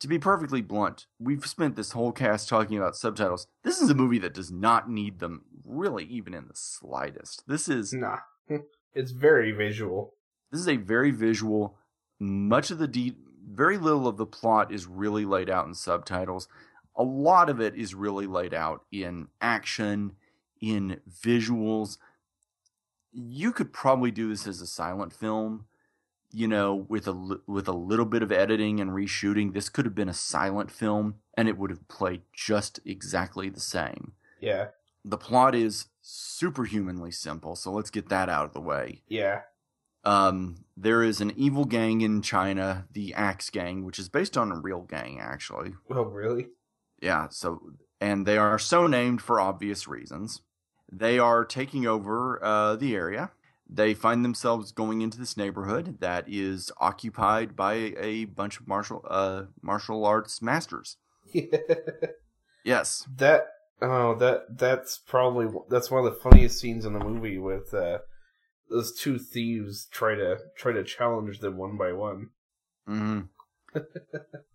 [0.00, 3.46] to be perfectly blunt, we've spent this whole cast talking about subtitles.
[3.62, 7.44] This is a movie that does not need them, really, even in the slightest.
[7.46, 7.94] This is.
[7.94, 8.18] Nah.
[8.94, 10.14] it's very visual.
[10.50, 11.76] This is a very visual.
[12.18, 13.16] Much of the de-
[13.50, 16.48] very little of the plot is really laid out in subtitles.
[16.96, 20.12] A lot of it is really laid out in action,
[20.60, 21.98] in visuals.
[23.12, 25.66] You could probably do this as a silent film,
[26.32, 29.52] you know, with a with a little bit of editing and reshooting.
[29.52, 33.60] This could have been a silent film, and it would have played just exactly the
[33.60, 34.12] same.
[34.40, 34.68] Yeah.
[35.04, 39.02] The plot is superhumanly simple, so let's get that out of the way.
[39.08, 39.42] Yeah.
[40.04, 44.50] Um, there is an evil gang in China, the Axe Gang, which is based on
[44.50, 45.72] a real gang, actually.
[45.90, 46.48] Oh, really?
[47.00, 47.60] Yeah, so,
[48.00, 50.40] and they are so named for obvious reasons.
[50.90, 53.30] They are taking over uh, the area.
[53.68, 59.04] They find themselves going into this neighborhood that is occupied by a bunch of martial
[59.08, 60.96] uh, martial arts masters.
[62.64, 63.06] yes.
[63.16, 63.46] That
[63.80, 67.98] oh that that's probably that's one of the funniest scenes in the movie with uh,
[68.70, 72.30] those two thieves try to try to challenge them one by one.
[72.86, 73.20] hmm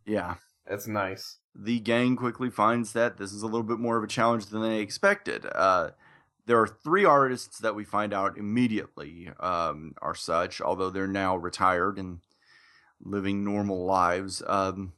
[0.06, 0.36] yeah.
[0.68, 1.38] That's nice.
[1.54, 4.62] The gang quickly finds that this is a little bit more of a challenge than
[4.62, 5.46] they expected.
[5.54, 5.92] Uh,
[6.48, 11.36] there are three artists that we find out immediately um, are such, although they're now
[11.36, 12.20] retired and
[13.00, 14.42] living normal lives.
[14.48, 14.94] Um,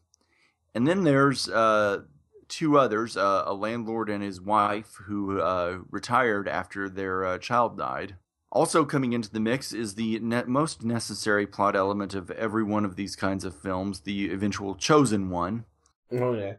[0.74, 2.04] and then there's uh,
[2.48, 7.78] two others uh, a landlord and his wife who uh, retired after their uh, child
[7.78, 8.16] died.
[8.52, 12.86] Also, coming into the mix is the ne- most necessary plot element of every one
[12.86, 15.66] of these kinds of films the eventual chosen one.
[16.12, 16.54] Oh, yeah.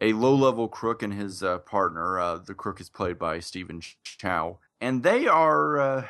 [0.00, 2.18] A low level crook and his uh, partner.
[2.18, 4.58] Uh, the crook is played by Stephen Chow.
[4.80, 5.78] And they are.
[5.78, 6.06] Uh,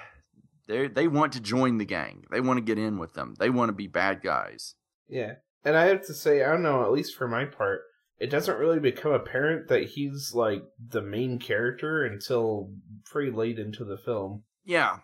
[0.66, 2.24] they they want to join the gang.
[2.30, 3.34] They want to get in with them.
[3.38, 4.74] They want to be bad guys.
[5.08, 5.34] Yeah.
[5.64, 7.82] And I have to say, I don't know, at least for my part,
[8.18, 12.70] it doesn't really become apparent that he's like the main character until
[13.04, 14.42] pretty late into the film.
[14.64, 14.98] Yeah.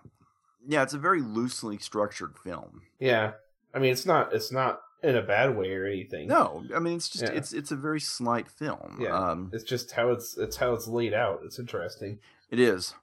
[0.66, 2.82] Yeah, it's a very loosely structured film.
[2.98, 3.32] Yeah.
[3.74, 6.28] I mean, it's not it's not in a bad way or anything.
[6.28, 7.30] No, I mean it's just Yeah.
[7.32, 8.98] it's it's a very slight film.
[9.00, 9.16] Yeah.
[9.16, 11.40] Um, It's just how it's it's how it's laid out.
[11.44, 12.18] It's interesting.
[12.50, 12.94] It is.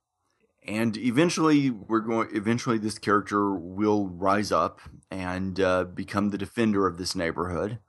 [0.66, 2.28] And eventually, we're going.
[2.34, 7.80] Eventually, this character will rise up and uh, become the defender of this neighborhood.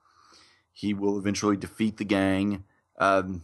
[0.72, 2.62] He will eventually defeat the gang.
[2.96, 3.42] Um,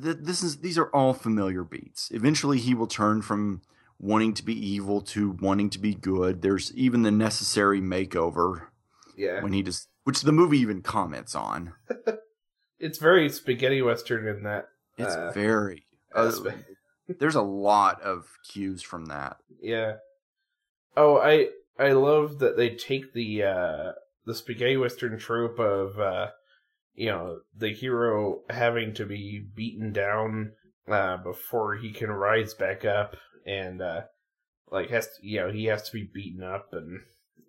[0.00, 2.08] th- this is these are all familiar beats.
[2.12, 3.62] Eventually, he will turn from
[4.00, 6.40] wanting to be evil to wanting to be good.
[6.42, 8.68] There's even the necessary makeover
[9.16, 9.42] Yeah.
[9.42, 11.74] when he does, which the movie even comments on.
[12.82, 14.68] It's very spaghetti western in that.
[14.96, 15.84] It's Uh, very.
[16.14, 16.32] Uh,
[17.18, 19.36] there's a lot of cues from that.
[19.60, 19.96] Yeah.
[20.96, 23.92] Oh, I I love that they take the uh
[24.24, 26.28] the spaghetti western trope of uh
[26.94, 30.52] you know, the hero having to be beaten down
[30.90, 33.14] uh before he can rise back up
[33.46, 34.02] and uh
[34.70, 37.00] like has to, you know, he has to be beaten up and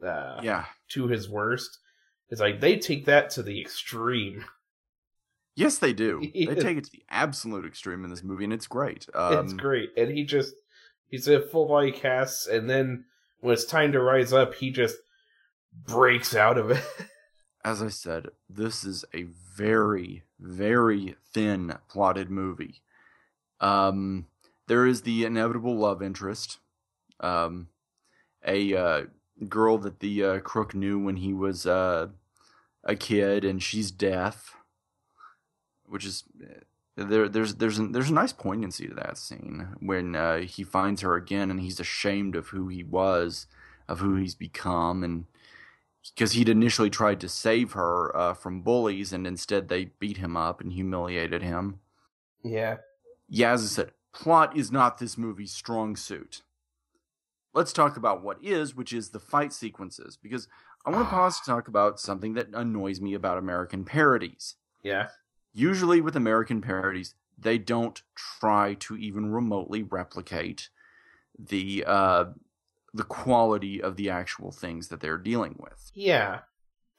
[0.03, 0.65] uh Yeah.
[0.89, 1.79] to his worst.
[2.29, 4.45] It's like they take that to the extreme.
[5.55, 6.19] Yes, they do.
[6.33, 9.07] They take it to the absolute extreme in this movie, and it's great.
[9.13, 9.89] Um, it's great.
[9.97, 10.55] And he just
[11.09, 13.05] he's a full body cast and then
[13.41, 14.97] when it's time to rise up, he just
[15.73, 16.83] breaks out of it.
[17.65, 19.23] As I said, this is a
[19.55, 22.81] very, very thin plotted movie.
[23.59, 24.25] Um,
[24.71, 26.59] there is the inevitable love interest,
[27.19, 27.67] um,
[28.47, 29.01] a uh,
[29.49, 32.07] girl that the uh, crook knew when he was uh,
[32.85, 34.55] a kid, and she's deaf,
[35.83, 36.23] which is
[36.95, 37.27] there.
[37.27, 41.17] There's there's an, there's a nice poignancy to that scene when uh, he finds her
[41.17, 43.47] again, and he's ashamed of who he was,
[43.89, 45.25] of who he's become, and
[46.15, 50.37] because he'd initially tried to save her uh, from bullies, and instead they beat him
[50.37, 51.81] up and humiliated him.
[52.41, 52.77] yeah.
[53.27, 56.41] Yeah, as I said, plot is not this movie's strong suit.
[57.53, 60.47] Let's talk about what is, which is the fight sequences, because
[60.85, 64.55] I want to pause to talk about something that annoys me about American parodies.
[64.83, 65.09] Yeah.
[65.53, 70.69] Usually, with American parodies, they don't try to even remotely replicate
[71.37, 72.25] the uh,
[72.93, 75.91] the quality of the actual things that they're dealing with.
[75.93, 76.39] Yeah.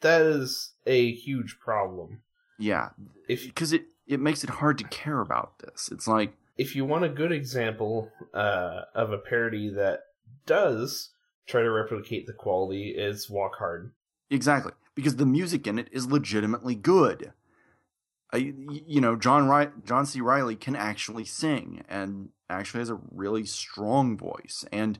[0.00, 2.22] that is a huge problem.
[2.58, 2.90] Yeah,
[3.28, 5.88] If because it it makes it hard to care about this.
[5.90, 10.00] It's like if you want a good example uh, of a parody that
[10.46, 11.10] does
[11.46, 13.92] try to replicate the quality, is Walk Hard.
[14.30, 17.32] exactly because the music in it is legitimately good.
[18.32, 18.54] I,
[18.86, 20.20] you know, John John C.
[20.20, 24.98] Reilly can actually sing and actually has a really strong voice, and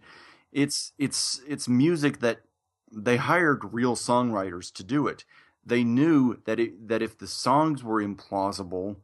[0.53, 2.43] it's it's it's music that
[2.93, 5.25] they hired real songwriters to do it.
[5.65, 8.97] They knew that it that if the songs were implausible,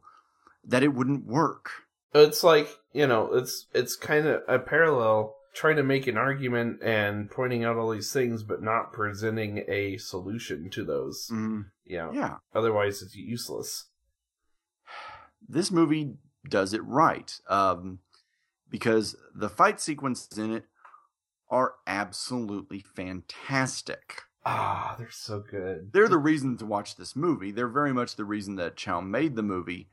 [0.63, 1.71] that it wouldn't work.
[2.13, 6.81] It's like you know, it's it's kind of a parallel trying to make an argument
[6.81, 11.29] and pointing out all these things, but not presenting a solution to those.
[11.31, 11.65] Mm,
[11.97, 13.85] know, yeah, otherwise it's useless.
[15.47, 16.15] this movie
[16.47, 17.99] does it right um,
[18.69, 20.65] because the fight sequences in it
[21.49, 24.21] are absolutely fantastic.
[24.45, 25.91] Ah, they're so good.
[25.91, 27.51] They're the reason to watch this movie.
[27.51, 29.89] They're very much the reason that Chow made the movie.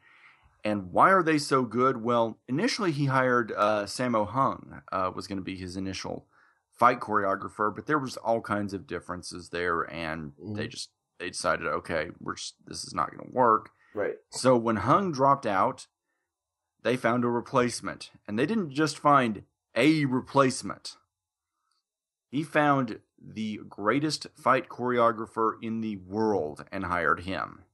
[0.66, 2.02] And why are they so good?
[2.02, 6.26] Well, initially he hired uh, Sammo Hung uh, was going to be his initial
[6.72, 10.70] fight choreographer, but there was all kinds of differences there, and they Mhm.
[10.70, 13.70] just they decided, okay, we're just, this is not going to work.
[13.94, 14.16] Right.
[14.32, 15.86] So when Hung dropped out,
[16.82, 18.10] they found a replacement.
[18.26, 19.44] And they didn't just find
[19.76, 20.96] a replacement.
[22.28, 27.64] He found the greatest fight choreographer in the world and hired him.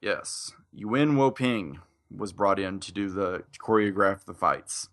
[0.00, 1.80] Yes, Yuen Woo-ping
[2.14, 4.88] was brought in to do the choreograph the fights.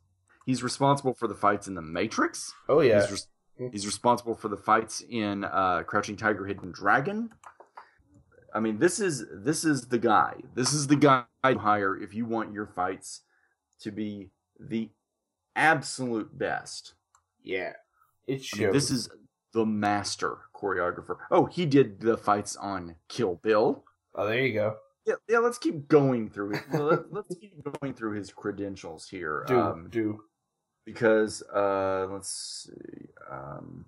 [0.45, 2.53] He's responsible for the fights in The Matrix.
[2.67, 3.01] Oh yeah.
[3.01, 3.27] He's, res-
[3.71, 7.29] he's responsible for the fights in uh, Crouching Tiger, Hidden Dragon.
[8.53, 10.35] I mean, this is this is the guy.
[10.53, 13.21] This is the guy you hire if you want your fights
[13.79, 14.89] to be the
[15.55, 16.93] absolute best.
[17.43, 17.73] yeah.
[18.25, 19.09] It I mean, this is
[19.53, 21.17] the master choreographer.
[21.29, 23.83] Oh, he did the fights on Kill Bill.
[24.15, 24.77] Oh, there you go.
[25.05, 25.39] Yeah, yeah.
[25.39, 26.59] Let's keep going through.
[26.71, 29.43] Let, let's keep going through his credentials here.
[29.47, 30.23] Do Um, do.
[30.85, 32.29] because uh let's
[32.69, 33.85] see um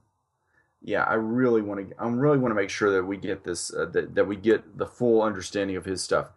[0.82, 3.73] yeah i really want to i really want to make sure that we get this
[3.73, 6.32] uh, that, that we get the full understanding of his stuff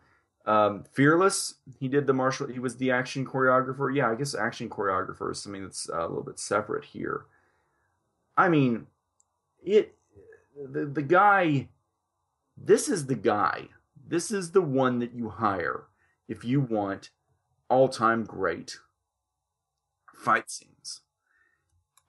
[0.46, 4.68] um fearless he did the martial he was the action choreographer yeah i guess action
[4.68, 7.26] choreographer is something that's uh, a little bit separate here
[8.36, 8.86] i mean
[9.62, 9.94] it
[10.72, 11.68] the, the guy
[12.56, 13.68] this is the guy
[14.08, 15.84] this is the one that you hire
[16.28, 17.10] if you want
[17.68, 18.78] all-time great
[20.14, 21.02] fight scenes.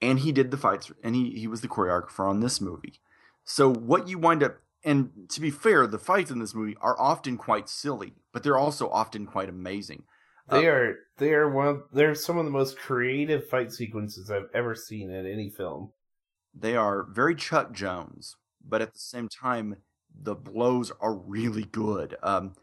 [0.02, 3.00] And he did the fights and he, he was the choreographer on this movie.
[3.44, 6.98] So what you wind up and to be fair, the fights in this movie are
[6.98, 10.04] often quite silly, but they're also often quite amazing.
[10.48, 14.30] They uh, are they are one of, they're some of the most creative fight sequences
[14.30, 15.92] I've ever seen in any film.
[16.54, 18.36] They are very Chuck Jones,
[18.66, 19.76] but at the same time,
[20.18, 22.16] the blows are really good.
[22.22, 22.54] Um,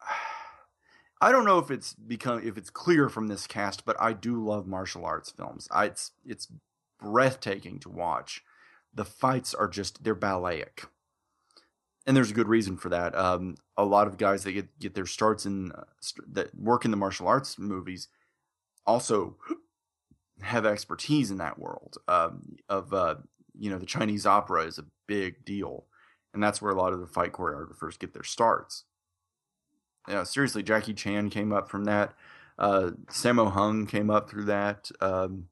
[1.22, 4.42] I don't know if it's become if it's clear from this cast, but I do
[4.42, 5.68] love martial arts films.
[5.70, 6.48] I, it's it's
[6.98, 8.42] breathtaking to watch.
[8.94, 10.86] The fights are just they're balletic,
[12.06, 13.14] and there's a good reason for that.
[13.14, 16.86] Um, a lot of guys that get get their starts in uh, st- that work
[16.86, 18.08] in the martial arts movies
[18.86, 19.36] also
[20.42, 21.98] have expertise in that world.
[22.08, 23.16] Um, of uh,
[23.58, 25.84] you know, the Chinese opera is a big deal,
[26.32, 28.84] and that's where a lot of the fight choreographers get their starts.
[30.08, 32.14] Yeah, seriously, Jackie Chan came up from that.
[32.58, 35.48] Uh, Sammo Hung came up through that, um,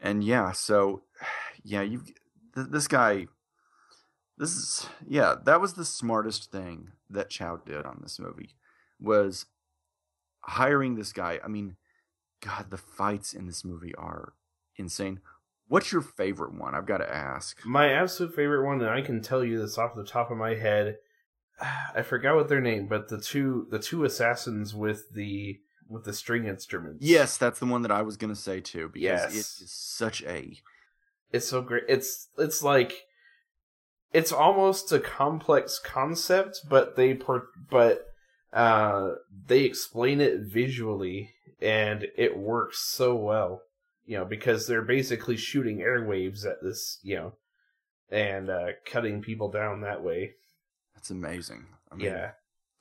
[0.00, 1.02] and yeah, so
[1.62, 2.02] yeah, you
[2.54, 3.26] th- this guy.
[4.38, 8.54] This is yeah, that was the smartest thing that Chow did on this movie
[8.98, 9.46] was
[10.40, 11.38] hiring this guy.
[11.44, 11.76] I mean,
[12.40, 14.32] God, the fights in this movie are
[14.76, 15.20] insane.
[15.70, 16.74] What's your favorite one?
[16.74, 17.64] I've got to ask.
[17.64, 20.56] My absolute favorite one, and I can tell you this off the top of my
[20.56, 20.96] head.
[21.94, 26.12] I forgot what their name, but the two the two assassins with the with the
[26.12, 27.04] string instruments.
[27.06, 29.32] Yes, that's the one that I was going to say too because Yes.
[29.32, 30.58] it is such a
[31.32, 31.84] it's so great.
[31.88, 33.04] It's it's like
[34.12, 38.06] it's almost a complex concept, but they per, but
[38.52, 39.12] uh
[39.46, 41.30] they explain it visually
[41.62, 43.62] and it works so well.
[44.10, 47.32] You know, because they're basically shooting airwaves at this, you know,
[48.10, 50.32] and uh cutting people down that way.
[50.96, 51.66] that's amazing.
[51.92, 52.30] I mean, yeah.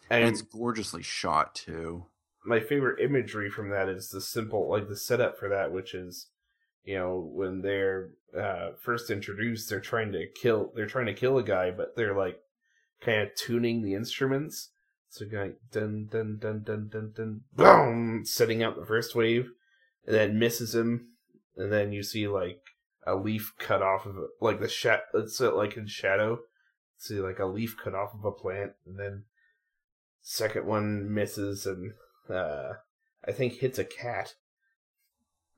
[0.09, 2.05] and And it's gorgeously shot too.
[2.45, 6.27] my favorite imagery from that is the simple like the setup for that which is
[6.83, 11.37] you know when they're uh first introduced they're trying to kill they're trying to kill
[11.37, 12.39] a guy but they're like
[13.01, 14.69] kind of tuning the instruments
[15.09, 19.51] so going dun dun dun dun dun dun boom setting out the first wave
[20.07, 21.05] and then misses him
[21.59, 22.61] and then you see like
[23.05, 26.39] a leaf cut off of it like the shat it's uh, like in shadow
[26.99, 29.23] see like a leaf cut off of a plant, and then
[30.21, 31.93] second one misses and
[32.29, 32.73] uh,
[33.25, 34.35] I think hits a cat.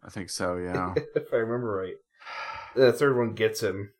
[0.03, 0.55] I think so.
[0.57, 1.95] Yeah, if I remember right.
[2.75, 3.91] The third one gets him.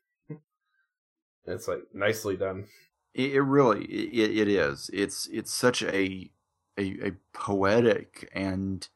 [1.45, 2.67] It's like nicely done.
[3.13, 4.89] It, it really it, it is.
[4.93, 6.31] It's it's such a
[6.77, 8.87] a, a poetic and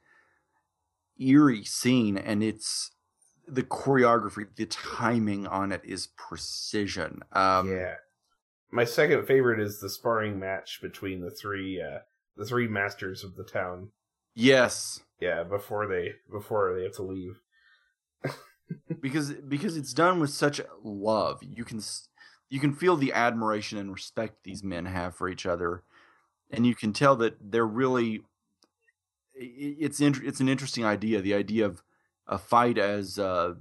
[1.19, 2.91] eerie scene, and it's
[3.47, 7.21] the choreography, the timing on it is precision.
[7.31, 7.95] Um, yeah,
[8.71, 11.99] my second favorite is the sparring match between the three uh,
[12.35, 13.89] the three masters of the town.
[14.33, 15.01] Yes.
[15.19, 17.39] Yeah, before they before they have to leave.
[19.01, 21.41] because because it's done with such love.
[21.41, 21.81] You can
[22.49, 25.83] you can feel the admiration and respect these men have for each other,
[26.51, 28.21] and you can tell that they're really.
[29.37, 31.21] It's it's an interesting idea.
[31.21, 31.83] The idea of
[32.27, 33.53] a fight as uh,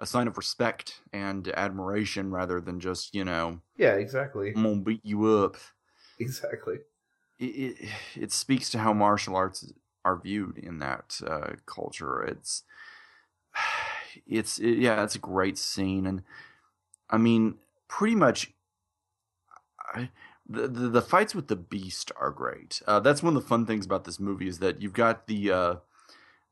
[0.00, 3.60] a sign of respect and admiration, rather than just you know.
[3.76, 4.52] Yeah, exactly.
[4.54, 5.56] I'm gonna beat you up.
[6.18, 6.78] Exactly.
[7.38, 9.72] It it, it speaks to how martial arts
[10.04, 12.22] are viewed in that uh, culture.
[12.22, 12.62] It's
[14.26, 16.22] it's it, yeah, it's a great scene, and
[17.10, 17.56] I mean,
[17.88, 18.52] pretty much.
[19.94, 20.10] I,
[20.46, 22.82] the, the, the fights with the beast are great.
[22.86, 25.50] Uh, that's one of the fun things about this movie is that you've got the
[25.50, 25.74] uh,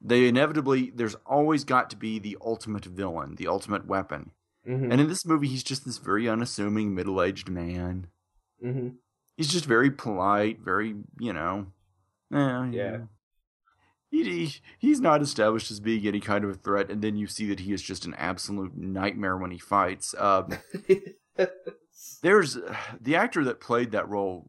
[0.02, 4.32] they inevitably there's always got to be the ultimate villain, the ultimate weapon.
[4.68, 4.92] Mm-hmm.
[4.92, 8.08] And in this movie, he's just this very unassuming middle aged man.
[8.64, 8.88] Mm-hmm.
[9.36, 11.66] He's just very polite, very you know,
[12.32, 12.98] eh, yeah
[14.12, 17.46] he, he's not established as being any kind of a threat, and then you see
[17.46, 20.14] that he is just an absolute nightmare when he fights.
[20.18, 20.44] Uh,
[22.22, 22.58] there's
[23.00, 24.46] the actor that played that role,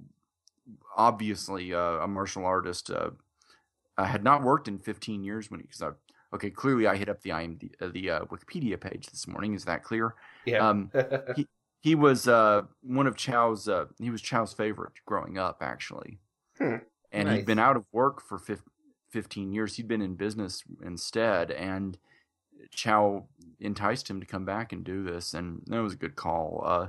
[0.97, 2.91] obviously uh, a martial artist.
[2.91, 3.11] Uh,
[3.97, 5.89] had not worked in 15 years when he because I
[6.35, 9.53] okay clearly I hit up the IMD, uh, the uh, Wikipedia page this morning.
[9.53, 10.15] Is that clear?
[10.45, 10.67] Yeah.
[10.67, 10.91] Um,
[11.35, 11.47] he
[11.81, 13.69] he was uh, one of Chow's.
[13.99, 16.19] he was Chow's favorite growing up, actually.
[16.57, 16.77] Hmm.
[17.11, 17.37] And nice.
[17.37, 18.63] he'd been out of work for 15,
[19.11, 19.75] 15 years.
[19.75, 21.97] He'd been in business instead, and
[22.71, 23.25] Chow
[23.59, 26.63] enticed him to come back and do this, and that was a good call.
[26.65, 26.87] Uh,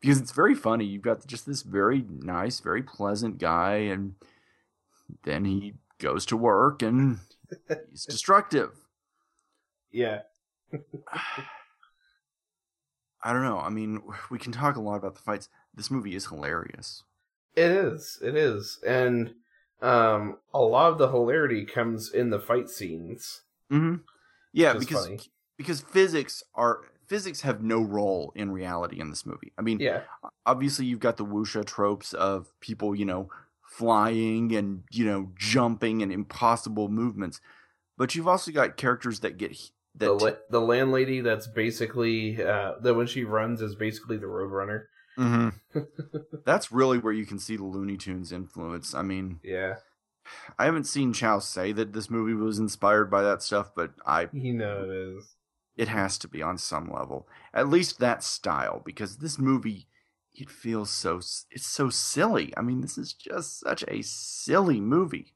[0.00, 0.84] because it's very funny.
[0.84, 4.14] You've got just this very nice, very pleasant guy, and
[5.24, 7.18] then he goes to work and
[7.90, 8.70] he's destructive.
[9.90, 10.22] Yeah.
[13.22, 13.58] I don't know.
[13.58, 15.48] I mean, we can talk a lot about the fights.
[15.74, 17.02] This movie is hilarious.
[17.56, 18.18] It is.
[18.22, 18.78] It is.
[18.86, 19.34] And
[19.82, 23.42] um, a lot of the hilarity comes in the fight scenes.
[23.72, 23.96] Mm-hmm.
[24.52, 25.20] Yeah, because funny.
[25.56, 29.52] because physics are physics have no role in reality in this movie.
[29.58, 30.02] I mean, yeah,
[30.44, 33.28] obviously you've got the wuxia tropes of people, you know,
[33.76, 37.40] flying and you know jumping and impossible movements,
[37.98, 39.52] but you've also got characters that get
[39.96, 44.26] that the, la- the landlady that's basically uh, that when she runs is basically the
[44.26, 44.84] roadrunner.
[45.18, 45.80] Mm-hmm.
[46.44, 48.94] That's really where you can see the Looney Tunes influence.
[48.94, 49.76] I mean, yeah,
[50.58, 54.28] I haven't seen Chow say that this movie was inspired by that stuff, but I
[54.32, 55.36] you know it is.
[55.74, 59.86] It has to be on some level, at least that style, because this movie
[60.36, 61.16] it feels so
[61.50, 62.52] it's so silly.
[62.56, 65.34] I mean, this is just such a silly movie,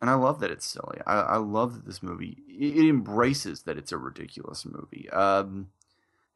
[0.00, 0.98] and I love that it's silly.
[1.06, 5.08] I, I love that this movie it, it embraces that it's a ridiculous movie.
[5.10, 5.68] Um,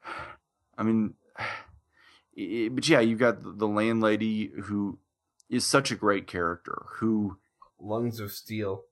[0.78, 1.14] I mean
[2.74, 4.98] but yeah, you've got the landlady who
[5.48, 6.86] is such a great character.
[6.96, 7.38] Who
[7.78, 8.84] lungs of steel,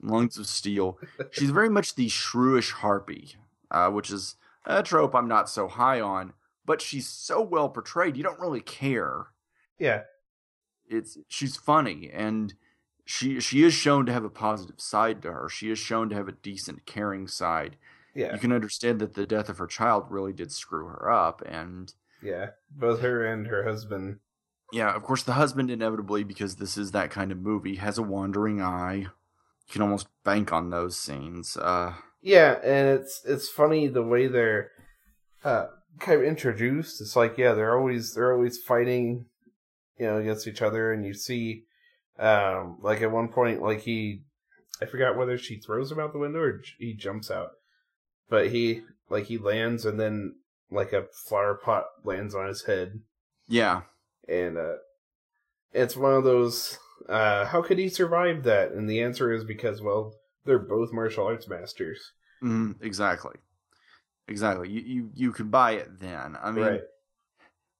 [0.00, 0.98] lungs of steel.
[1.30, 3.36] She's very much the shrewish harpy,
[3.70, 6.34] uh, which is a trope I'm not so high on.
[6.64, 9.26] But she's so well portrayed, you don't really care.
[9.78, 10.02] Yeah,
[10.88, 12.54] it's she's funny and
[13.04, 15.48] she she is shown to have a positive side to her.
[15.48, 17.76] She is shown to have a decent, caring side.
[18.14, 21.42] Yeah, you can understand that the death of her child really did screw her up,
[21.44, 21.92] and
[22.22, 24.20] yeah, both her and her husband.
[24.72, 28.02] Yeah, of course, the husband inevitably, because this is that kind of movie, has a
[28.02, 28.94] wandering eye.
[28.94, 31.56] You can almost bank on those scenes.
[31.56, 34.70] Uh, yeah, and it's it's funny the way they're
[35.44, 35.66] uh,
[35.98, 37.00] kind of introduced.
[37.00, 39.26] It's like yeah, they're always they're always fighting,
[39.98, 41.64] you know, against each other, and you see,
[42.18, 44.22] um, like at one point, like he,
[44.80, 47.50] I forgot whether she throws him out the window or he jumps out,
[48.28, 50.36] but he like he lands and then
[50.70, 53.00] like a flower pot lands on his head.
[53.48, 53.82] Yeah.
[54.28, 54.76] And uh
[55.72, 56.78] it's one of those
[57.08, 58.72] uh how could he survive that?
[58.72, 60.14] And the answer is because well,
[60.44, 62.12] they're both martial arts masters.
[62.42, 63.36] Mm, exactly.
[64.28, 64.68] Exactly.
[64.70, 66.36] You you you can buy it then.
[66.42, 66.80] I mean right.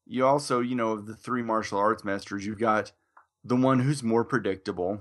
[0.06, 2.92] you also, you know, of the three martial arts masters, you've got
[3.44, 5.00] the one who's more predictable,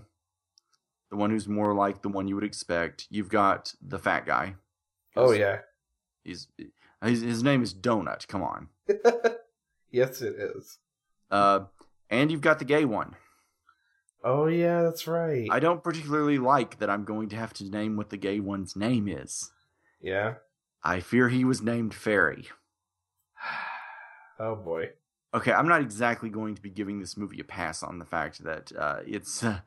[1.10, 3.08] the one who's more like the one you would expect.
[3.10, 4.56] You've got the fat guy.
[5.16, 5.60] Oh yeah.
[6.24, 6.48] He's
[7.04, 8.28] his, his name is Donut.
[8.28, 8.70] Come on.
[9.92, 10.80] Yes, it is.
[11.30, 11.62] Uh,
[12.10, 13.16] and you've got the gay one.
[14.24, 15.48] Oh yeah, that's right.
[15.52, 18.76] I don't particularly like that I'm going to have to name what the gay one's
[18.76, 19.52] name is.
[20.00, 20.36] Yeah.
[20.84, 22.48] I fear he was named Fairy.
[24.40, 24.90] Oh boy.
[25.36, 28.44] Okay, I'm not exactly going to be giving this movie a pass on the fact
[28.44, 29.60] that uh, it's uh,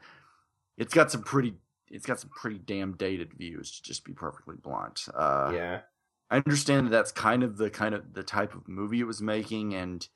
[0.76, 1.54] it's got some pretty
[1.88, 5.06] it's got some pretty damn dated views to just be perfectly blunt.
[5.14, 5.80] Uh, yeah.
[6.28, 9.22] I understand that that's kind of the kind of the type of movie it was
[9.22, 10.08] making, and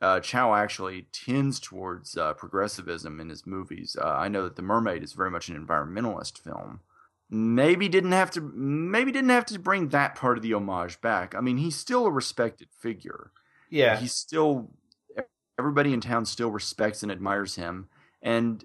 [0.00, 3.96] uh, Chow actually tends towards uh, progressivism in his movies.
[4.00, 6.80] Uh, I know that The Mermaid is very much an environmentalist film.
[7.30, 8.40] Maybe didn't have to.
[8.40, 11.34] Maybe didn't have to bring that part of the homage back.
[11.34, 13.30] I mean, he's still a respected figure.
[13.70, 13.96] Yeah.
[13.96, 14.70] He's still.
[15.58, 17.88] Everybody in town still respects and admires him,
[18.20, 18.64] and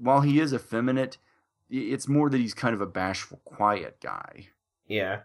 [0.00, 1.16] while he is effeminate,
[1.70, 4.48] it's more that he's kind of a bashful, quiet guy
[4.88, 5.20] Yeah.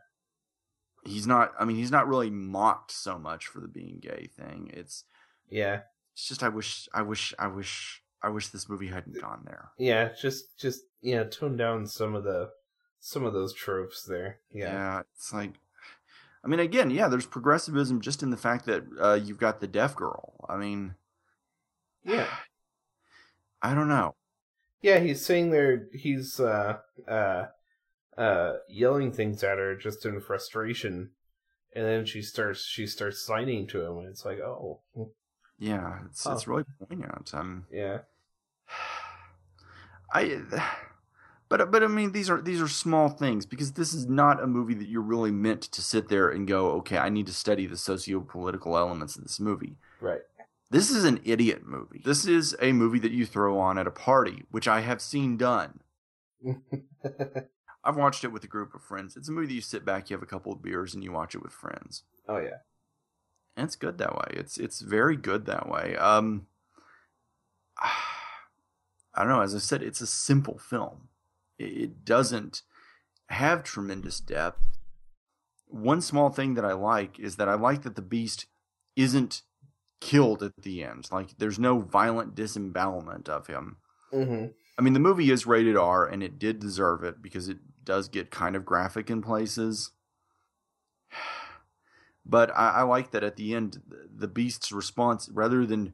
[1.04, 4.70] he's not i mean he's not really mocked so much for the being gay thing
[4.72, 5.06] it's
[5.50, 5.82] Yeah.
[6.14, 9.70] it's just i wish i wish i wish i wish this movie hadn't gone there
[9.78, 10.10] Yeah.
[10.20, 12.50] Just just yeah, tone down some of the
[13.00, 14.40] some of those tropes there.
[14.52, 15.02] Yeah.
[15.16, 15.54] it's like
[16.44, 19.68] i mean again yeah there's progressivism just in the fact that uh, you've got the
[19.68, 20.96] deaf girl i mean
[22.04, 22.28] Yeah.
[23.62, 24.16] i don't know
[24.82, 27.46] Yeah, he's saying there he's uh uh
[28.18, 31.12] uh yelling things at her just in frustration.
[31.76, 34.80] And then she starts she starts signing to him and it's like, oh
[35.60, 36.34] yeah it's Oh.
[36.34, 38.00] it's really poignant um yeah.
[40.14, 40.42] I,
[41.50, 44.48] but but I mean these are these are small things because this is not a
[44.48, 47.66] movie that you're really meant to sit there and go, okay, I need to study
[47.66, 49.78] the socio-political elements of this movie.
[50.02, 50.22] Right.
[50.72, 52.02] This is an idiot movie.
[52.04, 55.38] This is a movie that you throw on at a party, which I have seen
[55.38, 55.82] done.
[57.84, 59.16] I've watched it with a group of friends.
[59.16, 61.12] It's a movie that you sit back, you have a couple of beers, and you
[61.12, 62.04] watch it with friends.
[62.28, 62.58] oh yeah.
[63.56, 64.28] And it's good that way.
[64.32, 65.96] It's it's very good that way.
[65.96, 66.48] Um,
[69.16, 69.42] I don't know.
[69.42, 71.10] As I said, it's a simple film.
[71.58, 72.62] It, it doesn't
[73.30, 74.78] have tremendous depth.
[75.68, 78.46] One small thing that I like is that I like that the beast
[78.96, 79.42] isn't
[80.00, 81.10] killed at the end.
[81.12, 83.78] Like there's no violent disembowelment of him.
[84.14, 84.48] Mm-hmm.
[84.78, 88.08] I mean, the movie is rated R, and it did deserve it because it does
[88.08, 89.92] get kind of graphic in places.
[92.28, 95.94] But I, I like that at the end, the beast's response, rather than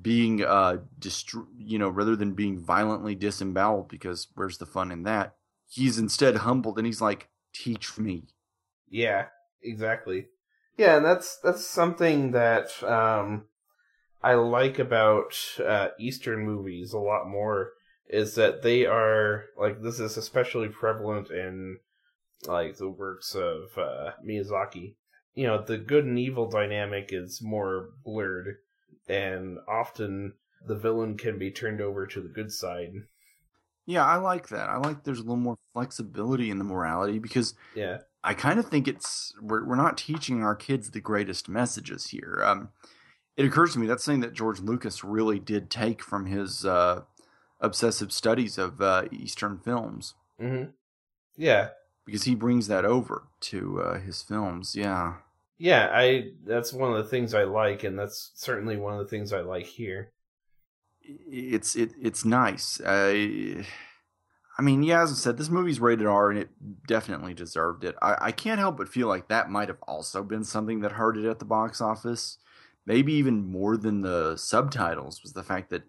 [0.00, 5.02] being, uh, distr- you know, rather than being violently disemboweled, because where's the fun in
[5.04, 5.36] that?
[5.68, 8.28] He's instead humbled, and he's like, "Teach me."
[8.88, 9.26] Yeah,
[9.62, 10.28] exactly.
[10.76, 13.46] Yeah, and that's that's something that um
[14.22, 15.34] I like about
[15.64, 17.72] uh Eastern movies a lot more
[18.08, 21.78] is that they are like this is especially prevalent in
[22.46, 24.96] like the works of uh Miyazaki.
[25.34, 28.58] You know, the good and evil dynamic is more blurred
[29.08, 30.34] and often
[30.66, 32.92] the villain can be turned over to the good side.
[33.86, 34.68] Yeah, I like that.
[34.70, 37.98] I like there's a little more flexibility in the morality because Yeah.
[38.22, 42.40] I kind of think it's we're we're not teaching our kids the greatest messages here.
[42.42, 42.70] Um,
[43.36, 47.02] it occurs to me that's something that George Lucas really did take from his uh,
[47.60, 50.72] obsessive studies of uh, Eastern films Mhm.
[51.36, 51.70] Yeah.
[52.06, 54.74] because he brings that over to uh, his films.
[54.74, 55.16] Yeah,
[55.58, 59.08] Yeah, I that's one of the things I like and that's certainly one of the
[59.08, 60.10] things I like here.
[61.02, 62.80] it's it it's nice.
[62.84, 63.64] I
[64.58, 66.50] I mean, yeah, as I said, this movie's rated R and it
[66.86, 67.96] definitely deserved it.
[68.00, 71.16] I, I can't help but feel like that might have also been something that hurt
[71.16, 72.38] it at the box office.
[72.86, 75.82] Maybe even more than the subtitles was the fact that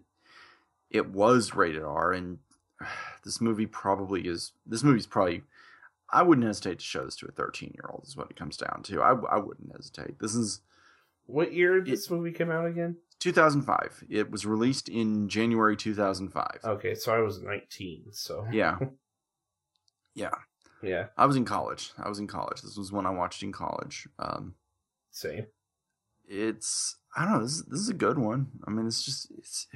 [0.90, 2.38] it was rated R and
[3.24, 5.42] this movie probably is this movie's probably
[6.10, 8.56] I wouldn't hesitate to show this to a 13 year old is what it comes
[8.56, 9.00] down to.
[9.02, 10.18] I, I wouldn't hesitate.
[10.20, 10.60] This is
[11.26, 12.96] What year did this movie come out again?
[13.18, 14.04] 2005.
[14.08, 16.58] It was released in January 2005.
[16.64, 18.78] Okay, so I was 19, so Yeah.
[20.14, 20.30] Yeah.
[20.82, 21.92] yeah, I was in college.
[22.02, 22.62] I was in college.
[22.62, 24.08] This was when I watched in college.
[24.18, 24.54] Um,
[25.10, 25.46] same.
[26.26, 27.42] it's I don't know.
[27.42, 28.46] This this is a good one.
[28.66, 29.66] I mean, it's just it's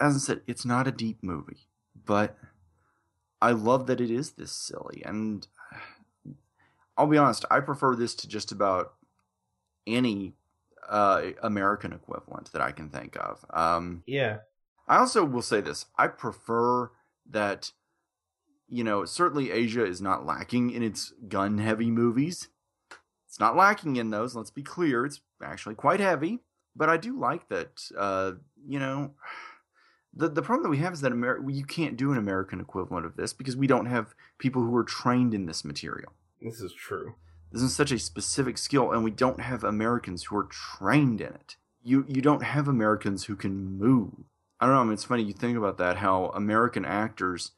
[0.00, 1.66] as I said, it's not a deep movie,
[2.04, 2.36] but
[3.40, 5.02] I love that it is this silly.
[5.04, 5.46] And
[6.96, 8.94] I'll be honest, I prefer this to just about
[9.86, 10.34] any
[10.88, 13.44] uh, American equivalent that I can think of.
[13.50, 14.38] Um, Yeah,
[14.88, 15.86] I also will say this.
[15.96, 16.90] I prefer
[17.30, 17.72] that,
[18.68, 22.48] you know, certainly Asia is not lacking in its gun heavy movies.
[23.26, 25.04] It's not lacking in those, let's be clear.
[25.04, 26.40] It's actually quite heavy.
[26.74, 28.32] But I do like that, uh,
[28.66, 29.12] you know,
[30.18, 33.06] the, the problem that we have is that Amer- you can't do an American equivalent
[33.06, 36.12] of this because we don't have people who are trained in this material.
[36.42, 37.14] this is true.
[37.52, 41.28] This is such a specific skill, and we don't have Americans who are trained in
[41.28, 41.56] it.
[41.82, 44.12] You you don't have Americans who can move.
[44.60, 44.80] I don't know.
[44.80, 45.98] I mean, it's funny you think about that.
[45.98, 47.52] How American actors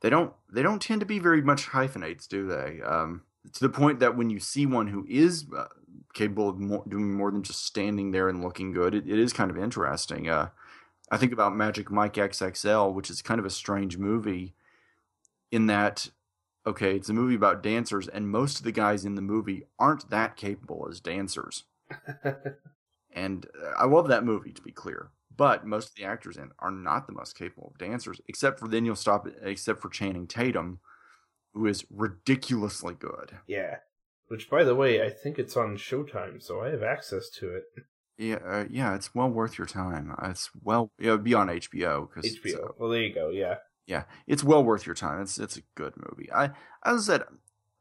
[0.00, 2.80] they don't they don't tend to be very much hyphenates, do they?
[2.84, 5.66] Um, to the point that when you see one who is uh,
[6.14, 9.32] capable of more, doing more than just standing there and looking good, it, it is
[9.32, 10.28] kind of interesting.
[10.28, 10.48] Uh,
[11.10, 14.54] I think about Magic Mike XXL, which is kind of a strange movie
[15.50, 16.10] in that
[16.66, 20.10] okay, it's a movie about dancers, and most of the guys in the movie aren't
[20.10, 21.64] that capable as dancers.
[23.12, 25.10] and uh, I love that movie, to be clear.
[25.34, 28.60] But most of the actors in it are not the most capable of dancers, except
[28.60, 30.80] for then you'll stop, except for Channing Tatum,
[31.54, 33.38] who is ridiculously good.
[33.46, 33.78] Yeah.
[34.26, 37.64] Which, by the way, I think it's on Showtime, so I have access to it.
[38.18, 40.14] Yeah, uh, yeah, it's well worth your time.
[40.24, 42.70] It's well, yeah, it'd be on HBO because HBO.
[42.70, 43.30] Uh, well, there you go.
[43.30, 43.56] Yeah,
[43.86, 45.22] yeah, it's well worth your time.
[45.22, 46.28] It's it's a good movie.
[46.32, 46.46] I
[46.84, 47.22] as I said,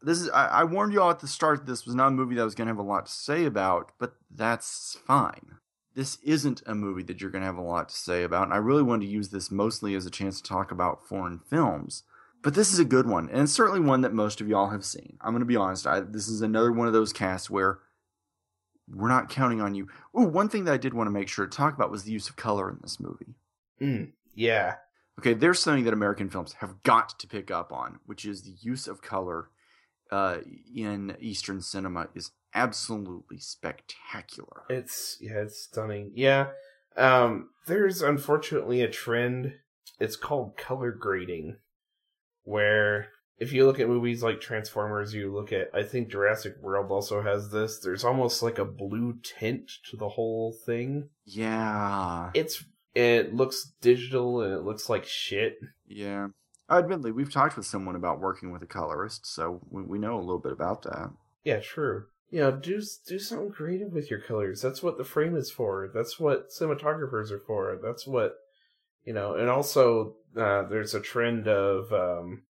[0.04, 1.66] this is I, I warned you all at the start.
[1.66, 3.46] This was not a movie that I was going to have a lot to say
[3.46, 5.56] about, but that's fine.
[5.96, 8.54] This isn't a movie that you're going to have a lot to say about, and
[8.54, 12.04] I really wanted to use this mostly as a chance to talk about foreign films.
[12.44, 14.86] But this is a good one, and it's certainly one that most of y'all have
[14.86, 15.18] seen.
[15.20, 15.88] I'm going to be honest.
[15.88, 17.80] I, this is another one of those casts where
[18.90, 19.88] we're not counting on you.
[20.14, 22.12] Oh, one thing that I did want to make sure to talk about was the
[22.12, 23.36] use of color in this movie.
[23.82, 24.76] Mm, yeah,
[25.20, 28.56] Okay, there's something that American films have got to pick up on, which is the
[28.60, 29.50] use of color
[30.12, 30.38] uh,
[30.76, 34.64] in Eastern cinema is absolutely spectacular.
[34.70, 36.12] It's yeah, it's stunning.
[36.14, 36.50] Yeah,
[36.96, 39.56] um, there's unfortunately a trend.
[40.00, 41.58] It's called color grading,
[42.44, 43.08] where
[43.40, 47.22] if you look at movies like Transformers, you look at I think Jurassic World also
[47.22, 47.80] has this.
[47.80, 51.10] There's almost like a blue tint to the whole thing.
[51.26, 52.64] Yeah, it's
[52.96, 55.58] it looks digital and it looks like shit.
[55.88, 56.30] Yeah.
[56.70, 60.20] Admittedly, we've talked with someone about working with a colorist, so we, we know a
[60.20, 61.12] little bit about that.
[61.46, 62.06] Yeah, true.
[62.30, 64.62] You know, do do something creative with your colors.
[64.62, 65.90] That's what the frame is for.
[65.94, 67.80] That's what cinematographers are for.
[67.82, 68.36] That's what
[69.06, 69.36] you know.
[69.36, 72.44] And also, uh, there's a trend of, um,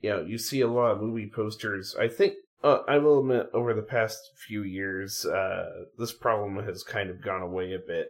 [0.00, 1.96] you know, you see a lot of movie posters.
[1.98, 6.82] I think uh, I will admit, over the past few years, uh, this problem has
[6.82, 8.08] kind of gone away a bit.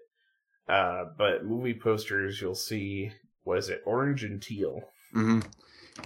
[0.69, 3.11] Uh, but movie posters, you'll see,
[3.45, 4.81] was it orange and teal?
[5.15, 5.41] Mm-hmm.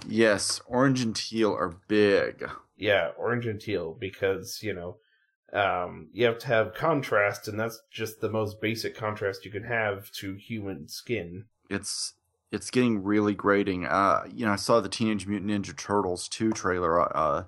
[0.07, 2.49] Yes, orange and teal are big.
[2.77, 4.97] Yeah, orange and teal because you know
[5.53, 9.63] um, you have to have contrast, and that's just the most basic contrast you can
[9.63, 11.45] have to human skin.
[11.69, 12.13] It's
[12.51, 13.85] it's getting really grating.
[13.85, 17.43] Uh, you know, I saw the Teenage Mutant Ninja Turtles two trailer uh,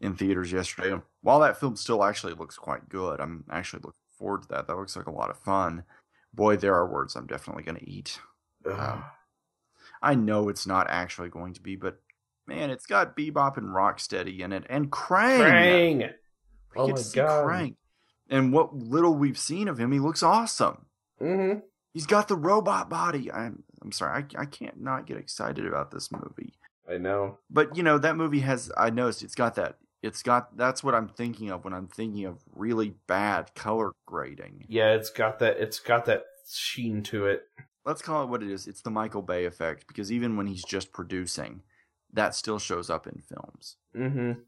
[0.00, 1.00] in theaters yesterday.
[1.20, 4.66] While that film still actually looks quite good, I'm actually looking forward to that.
[4.66, 5.84] That looks like a lot of fun
[6.32, 8.18] boy, there are words I'm definitely going to eat.
[8.66, 9.04] Um,
[10.00, 12.00] I know it's not actually going to be, but
[12.46, 15.40] man, it's got Bebop and Rocksteady in it, and Krang.
[15.40, 15.98] Krang.
[15.98, 17.74] We oh my god, Krang.
[18.30, 20.86] And what little we've seen of him, he looks awesome.
[21.20, 21.60] Mm-hmm.
[21.92, 23.30] He's got the robot body.
[23.30, 26.54] I'm I'm sorry, I I can't not get excited about this movie.
[26.88, 28.70] I know, but you know that movie has.
[28.76, 32.24] I noticed it's got that it's got that's what I'm thinking of when I'm thinking
[32.24, 34.66] of really bad color grading.
[34.68, 37.44] Yeah, it's got that it's got that sheen to it.
[37.84, 38.66] Let's call it what it is.
[38.66, 41.62] It's the Michael Bay effect because even when he's just producing,
[42.12, 43.76] that still shows up in films.
[43.96, 44.40] Mm-hmm.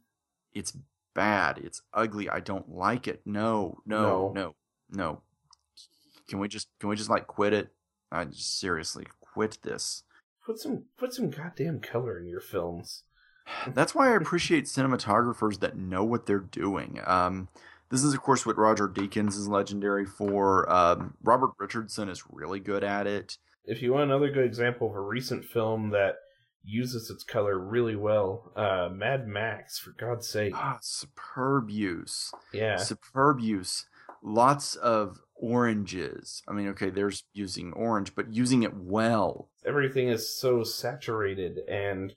[0.53, 0.77] It's
[1.15, 1.59] bad.
[1.59, 2.29] It's ugly.
[2.29, 3.23] I don't like it.
[3.25, 4.55] No, no, no, no,
[4.91, 5.23] no.
[6.29, 7.69] Can we just can we just like quit it?
[8.11, 10.05] I just seriously quit this.
[10.47, 13.03] Put some put some goddamn color in your films.
[13.67, 17.01] That's why I appreciate cinematographers that know what they're doing.
[17.05, 17.49] Um,
[17.91, 20.71] this is, of course, what Roger Deakins is legendary for.
[20.71, 23.37] Um, Robert Richardson is really good at it.
[23.67, 26.17] If you want another good example of a recent film that
[26.65, 30.55] uses its color really well, uh, Mad Max, for God's sake.
[30.57, 32.33] Ah, superb use.
[32.53, 32.77] Yeah.
[32.77, 33.87] Superb use.
[34.23, 36.43] Lots of oranges.
[36.49, 39.49] I mean, okay, there's using orange, but using it well.
[39.65, 42.15] Everything is so saturated and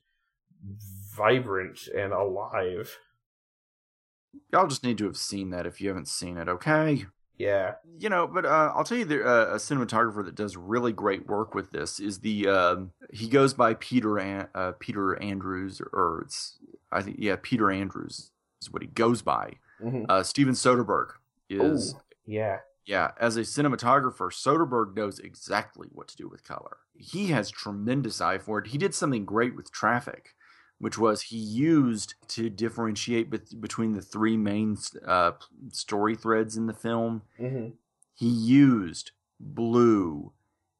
[1.16, 2.98] vibrant and alive.
[4.52, 7.06] Y'all just need to have seen that if you haven't seen it, okay?
[7.38, 7.74] Yeah.
[8.00, 11.28] You know, but uh, I'll tell you, the, uh, a cinematographer that does really great
[11.28, 12.76] work with this is the uh,
[13.12, 16.58] he goes by Peter An- uh, Peter Andrews, or it's
[16.92, 19.54] I think yeah Peter Andrews is what he goes by.
[19.84, 20.06] Mm-hmm.
[20.10, 21.12] Uh, Steven Soderbergh
[21.50, 22.58] is Ooh, yeah
[22.88, 26.78] yeah as a cinematographer, Soderbergh knows exactly what to do with color.
[26.98, 28.68] He has tremendous eye for it.
[28.68, 30.34] He did something great with Traffic
[30.80, 35.32] which was he used to differentiate be- between the three main uh,
[35.72, 37.24] story threads in the film.
[37.40, 37.70] Mm-hmm.
[38.14, 40.34] He used blue,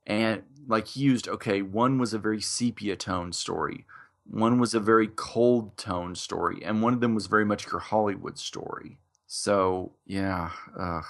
[0.06, 3.86] and like he used okay, one was a very sepia tone story,
[4.26, 7.80] one was a very cold tone story, and one of them was very much your
[7.80, 9.00] Hollywood story.
[9.26, 11.02] So yeah, uh,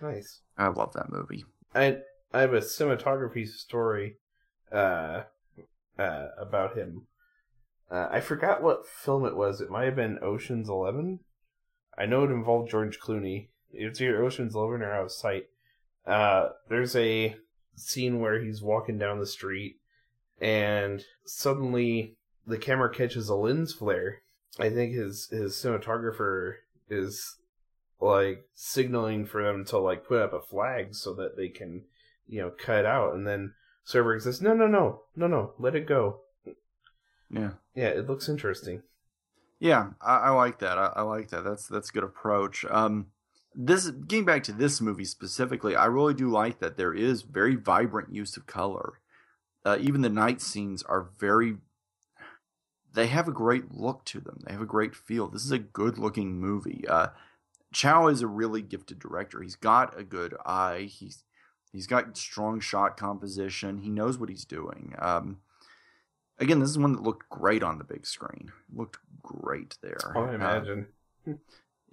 [0.00, 0.40] Nice.
[0.56, 1.44] I love that movie.
[1.74, 1.98] I
[2.32, 4.16] I have a cinematography story
[4.70, 5.22] uh,
[5.98, 7.06] uh, about him.
[7.90, 9.60] Uh, I forgot what film it was.
[9.60, 11.20] It might have been Ocean's Eleven.
[11.96, 13.48] I know it involved George Clooney.
[13.70, 15.44] It's either Ocean's Eleven or Out of Sight.
[16.06, 17.36] Uh, there's a
[17.76, 19.76] scene where he's walking down the street,
[20.40, 22.16] and suddenly
[22.46, 24.22] the camera catches a lens flare.
[24.58, 26.54] I think his his cinematographer
[26.88, 27.36] is
[28.02, 31.82] like signaling for them to like put up a flag so that they can
[32.26, 35.86] you know cut out and then server says no no no no no let it
[35.86, 36.20] go
[37.30, 37.50] Yeah.
[37.74, 38.82] yeah it looks interesting
[39.60, 40.76] Yeah, I, I like that.
[40.78, 41.44] I, I like that.
[41.44, 42.64] That's that's a good approach.
[42.68, 43.06] Um,
[43.54, 47.54] this getting back to this movie specifically, I really do like that there is very
[47.54, 48.94] vibrant use of color.
[49.64, 51.58] Uh, even the night scenes are very.
[52.94, 54.40] They have a great look to them.
[54.44, 55.28] They have a great feel.
[55.28, 56.84] This is a good looking movie.
[56.88, 57.08] Uh,
[57.72, 59.40] Chow is a really gifted director.
[59.42, 60.88] He's got a good eye.
[60.90, 61.24] He's
[61.72, 63.78] he's got strong shot composition.
[63.78, 64.94] He knows what he's doing.
[64.98, 65.38] Um,
[66.38, 68.52] again, this is one that looked great on the big screen.
[68.74, 70.12] Looked great there.
[70.14, 70.86] i Uh, imagine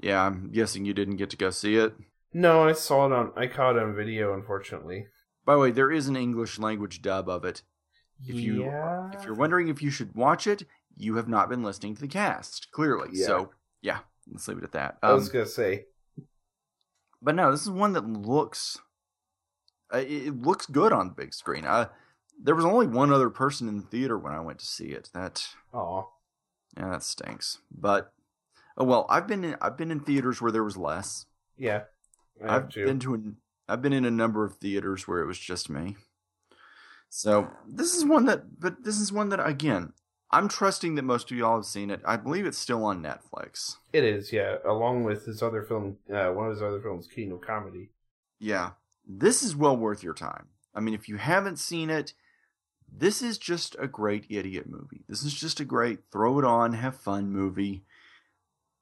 [0.02, 1.94] yeah, I'm guessing you didn't get to go see it.
[2.34, 5.08] no i saw it on i caught it on video unfortunately
[5.46, 7.64] By the way, there is an English language dub of it.
[8.28, 10.64] If you yeah if you're wondering if you should watch it,
[10.96, 13.10] you have not been listening to the cast, clearly.
[13.14, 13.26] Yeah.
[13.28, 13.50] So
[13.82, 14.00] yeah,
[14.32, 14.98] let's leave it at that.
[15.04, 15.86] i was Um, gonna say
[17.22, 18.78] but no, this is one that looks
[19.94, 21.66] uh, it, looks good on the big screen.
[21.66, 21.88] Uh,
[22.42, 25.10] there was only one other person in the theater when I went to see it.
[25.14, 26.10] That oh
[26.78, 27.58] yeah, that stinks.
[27.72, 28.14] But
[28.78, 31.26] oh well, I've been in, I've been in theaters where there was less.
[31.58, 31.84] yeah
[32.42, 32.86] I have I've to.
[32.86, 35.98] been to an, I've been in a number of theaters where it was just me.
[37.10, 39.94] So this is one that, but this is one that again,
[40.32, 42.02] I'm trusting that most of y'all have seen it.
[42.06, 43.78] I believe it's still on Netflix.
[43.94, 47.32] it is yeah along with his other film uh, one of his other films King
[47.32, 47.90] of Comedy
[48.40, 48.72] Yeah,
[49.08, 50.48] this is well worth your time.
[50.76, 52.14] I mean, if you haven't seen it,
[52.92, 55.04] this is just a great idiot movie.
[55.08, 57.84] This is just a great throw it on, have fun movie.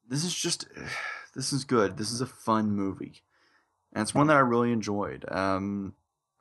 [0.08, 0.68] This is just,
[1.36, 1.98] this is good.
[1.98, 3.24] This is a fun movie,
[3.93, 5.26] and it's one that I really enjoyed.
[5.30, 5.93] Um,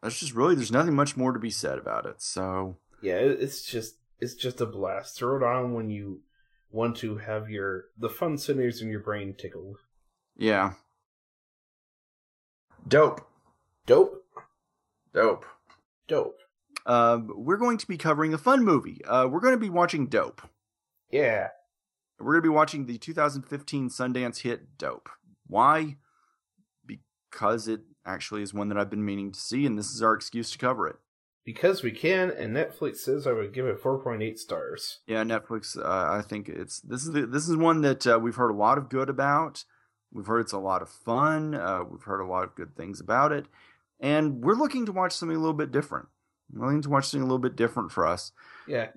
[0.02, 2.20] that's just really, there's nothing much more to be said about it.
[2.22, 6.20] So yeah it's just it's just a blast throw it on when you
[6.70, 9.78] want to have your the fun centers in your brain tickled
[10.36, 10.74] yeah,
[12.86, 13.26] dope,
[13.86, 14.26] dope
[15.16, 15.46] dope.
[16.06, 16.38] dope
[16.84, 19.04] Um, we're going to be covering a fun movie.
[19.04, 20.42] Uh, we're going to be watching Dope.
[21.10, 21.48] yeah
[22.18, 25.08] We're going to be watching the 2015 Sundance hit Dope.
[25.46, 25.96] Why?
[26.86, 30.14] Because it actually is one that I've been meaning to see, and this is our
[30.14, 30.96] excuse to cover it.
[31.46, 35.78] Because we can and netflix says i would give it 4.8 stars Yeah, Netflix.
[35.78, 38.54] Uh, I think it's this is the, this is one that uh, we've heard a
[38.54, 39.64] lot of good about.
[40.12, 41.54] We've heard it's a lot of fun.
[41.54, 43.46] Uh, we've heard a lot of good things about it,
[44.00, 46.08] and we're looking to watch something a little bit different.
[46.52, 48.32] We're looking to watch something a little bit different for us.
[48.66, 48.88] yeah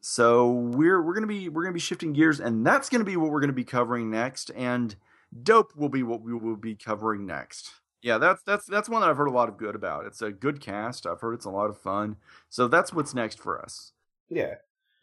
[0.00, 3.30] So we're we're gonna be we're gonna be shifting gears, and that's gonna be what
[3.30, 4.50] we're gonna be covering next.
[4.54, 4.94] And
[5.42, 7.72] dope will be what we will be covering next.
[8.04, 10.04] Yeah, that's that's that's one that I've heard a lot of good about.
[10.04, 11.06] It's a good cast.
[11.06, 12.16] I've heard it's a lot of fun.
[12.50, 13.92] So that's what's next for us.
[14.28, 14.56] Yeah.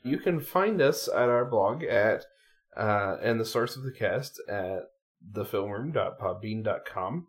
[0.03, 2.25] You can find us at our blog at
[2.77, 4.83] uh and the source of the cast at
[5.33, 7.27] thefilmroom.podbean.com.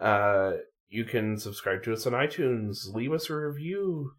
[0.00, 0.52] Uh
[0.88, 4.12] you can subscribe to us on iTunes, leave us a review,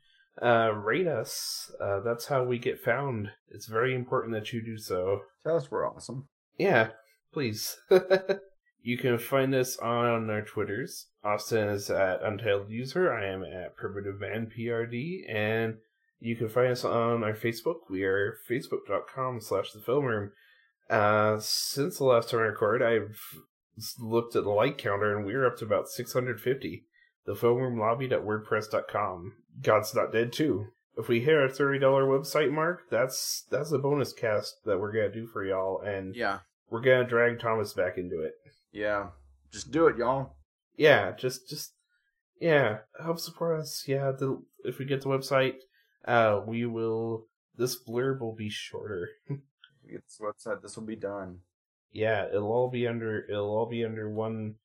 [0.44, 1.72] uh rate us.
[1.82, 3.32] Uh that's how we get found.
[3.50, 5.22] It's very important that you do so.
[5.44, 6.28] Tell us we're awesome.
[6.60, 6.90] Yeah,
[7.32, 7.80] please.
[8.84, 11.08] you can find us on our Twitters.
[11.24, 13.12] Austin is at Untitled User.
[13.12, 15.22] I am at Primitive Man PRD.
[15.34, 15.78] And
[16.20, 17.90] you can find us on our Facebook.
[17.90, 20.32] We are facebook.com slash the film room.
[20.90, 23.18] Uh, since the last time I recorded, I've
[24.00, 26.84] looked at the like counter and we're up to about 650.
[27.26, 29.34] The film room lobby.wordpress.com.
[29.62, 30.68] God's Not Dead too.
[30.98, 35.12] If we hit our $30 website mark, that's that's a bonus cast that we're gonna
[35.12, 38.34] do for y'all, and Yeah, we're gonna drag Thomas back into it.
[38.74, 39.08] Yeah.
[39.52, 40.36] Just do it, y'all.
[40.76, 41.74] Yeah, just just
[42.42, 43.86] yeah, help support us.
[43.88, 45.56] Yeah, the, if we get the website,
[46.06, 47.28] uh, we will.
[47.56, 49.10] This blurb will be shorter.
[49.30, 50.62] Get this website.
[50.62, 51.40] This will be done.
[51.92, 53.26] yeah, it'll all be under.
[53.30, 54.56] It'll all be under one.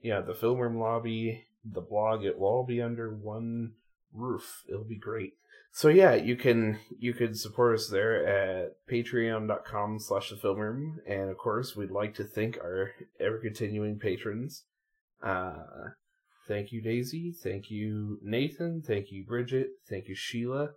[0.00, 2.24] Yeah, the film room lobby, the blog.
[2.24, 3.72] It will all be under one
[4.12, 4.62] roof.
[4.68, 5.34] It'll be great.
[5.76, 11.00] So yeah, you can you can support us there at patreon.com slash the film room.
[11.06, 14.64] And of course we'd like to thank our ever continuing patrons.
[15.22, 15.92] Uh
[16.48, 20.70] thank you Daisy, thank you Nathan, thank you Bridget, thank you Sheila,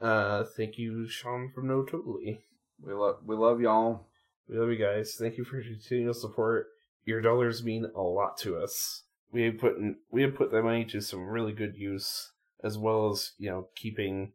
[0.00, 2.40] Uh, thank you, Sean from No Totally.
[2.82, 4.06] We love we love y'all.
[4.48, 5.16] We love you guys.
[5.18, 6.68] Thank you for your continual support.
[7.04, 9.02] Your dollars mean a lot to us.
[9.30, 12.32] We have put in, we have put that money to some really good use,
[12.64, 14.32] as well as you know keeping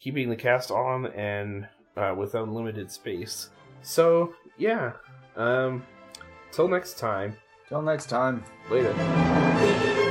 [0.00, 3.50] keeping the cast on and uh, with unlimited space.
[3.82, 4.92] So yeah,
[5.36, 5.84] um,
[6.52, 7.36] till next time.
[7.68, 8.44] Till next time.
[8.70, 10.02] Later.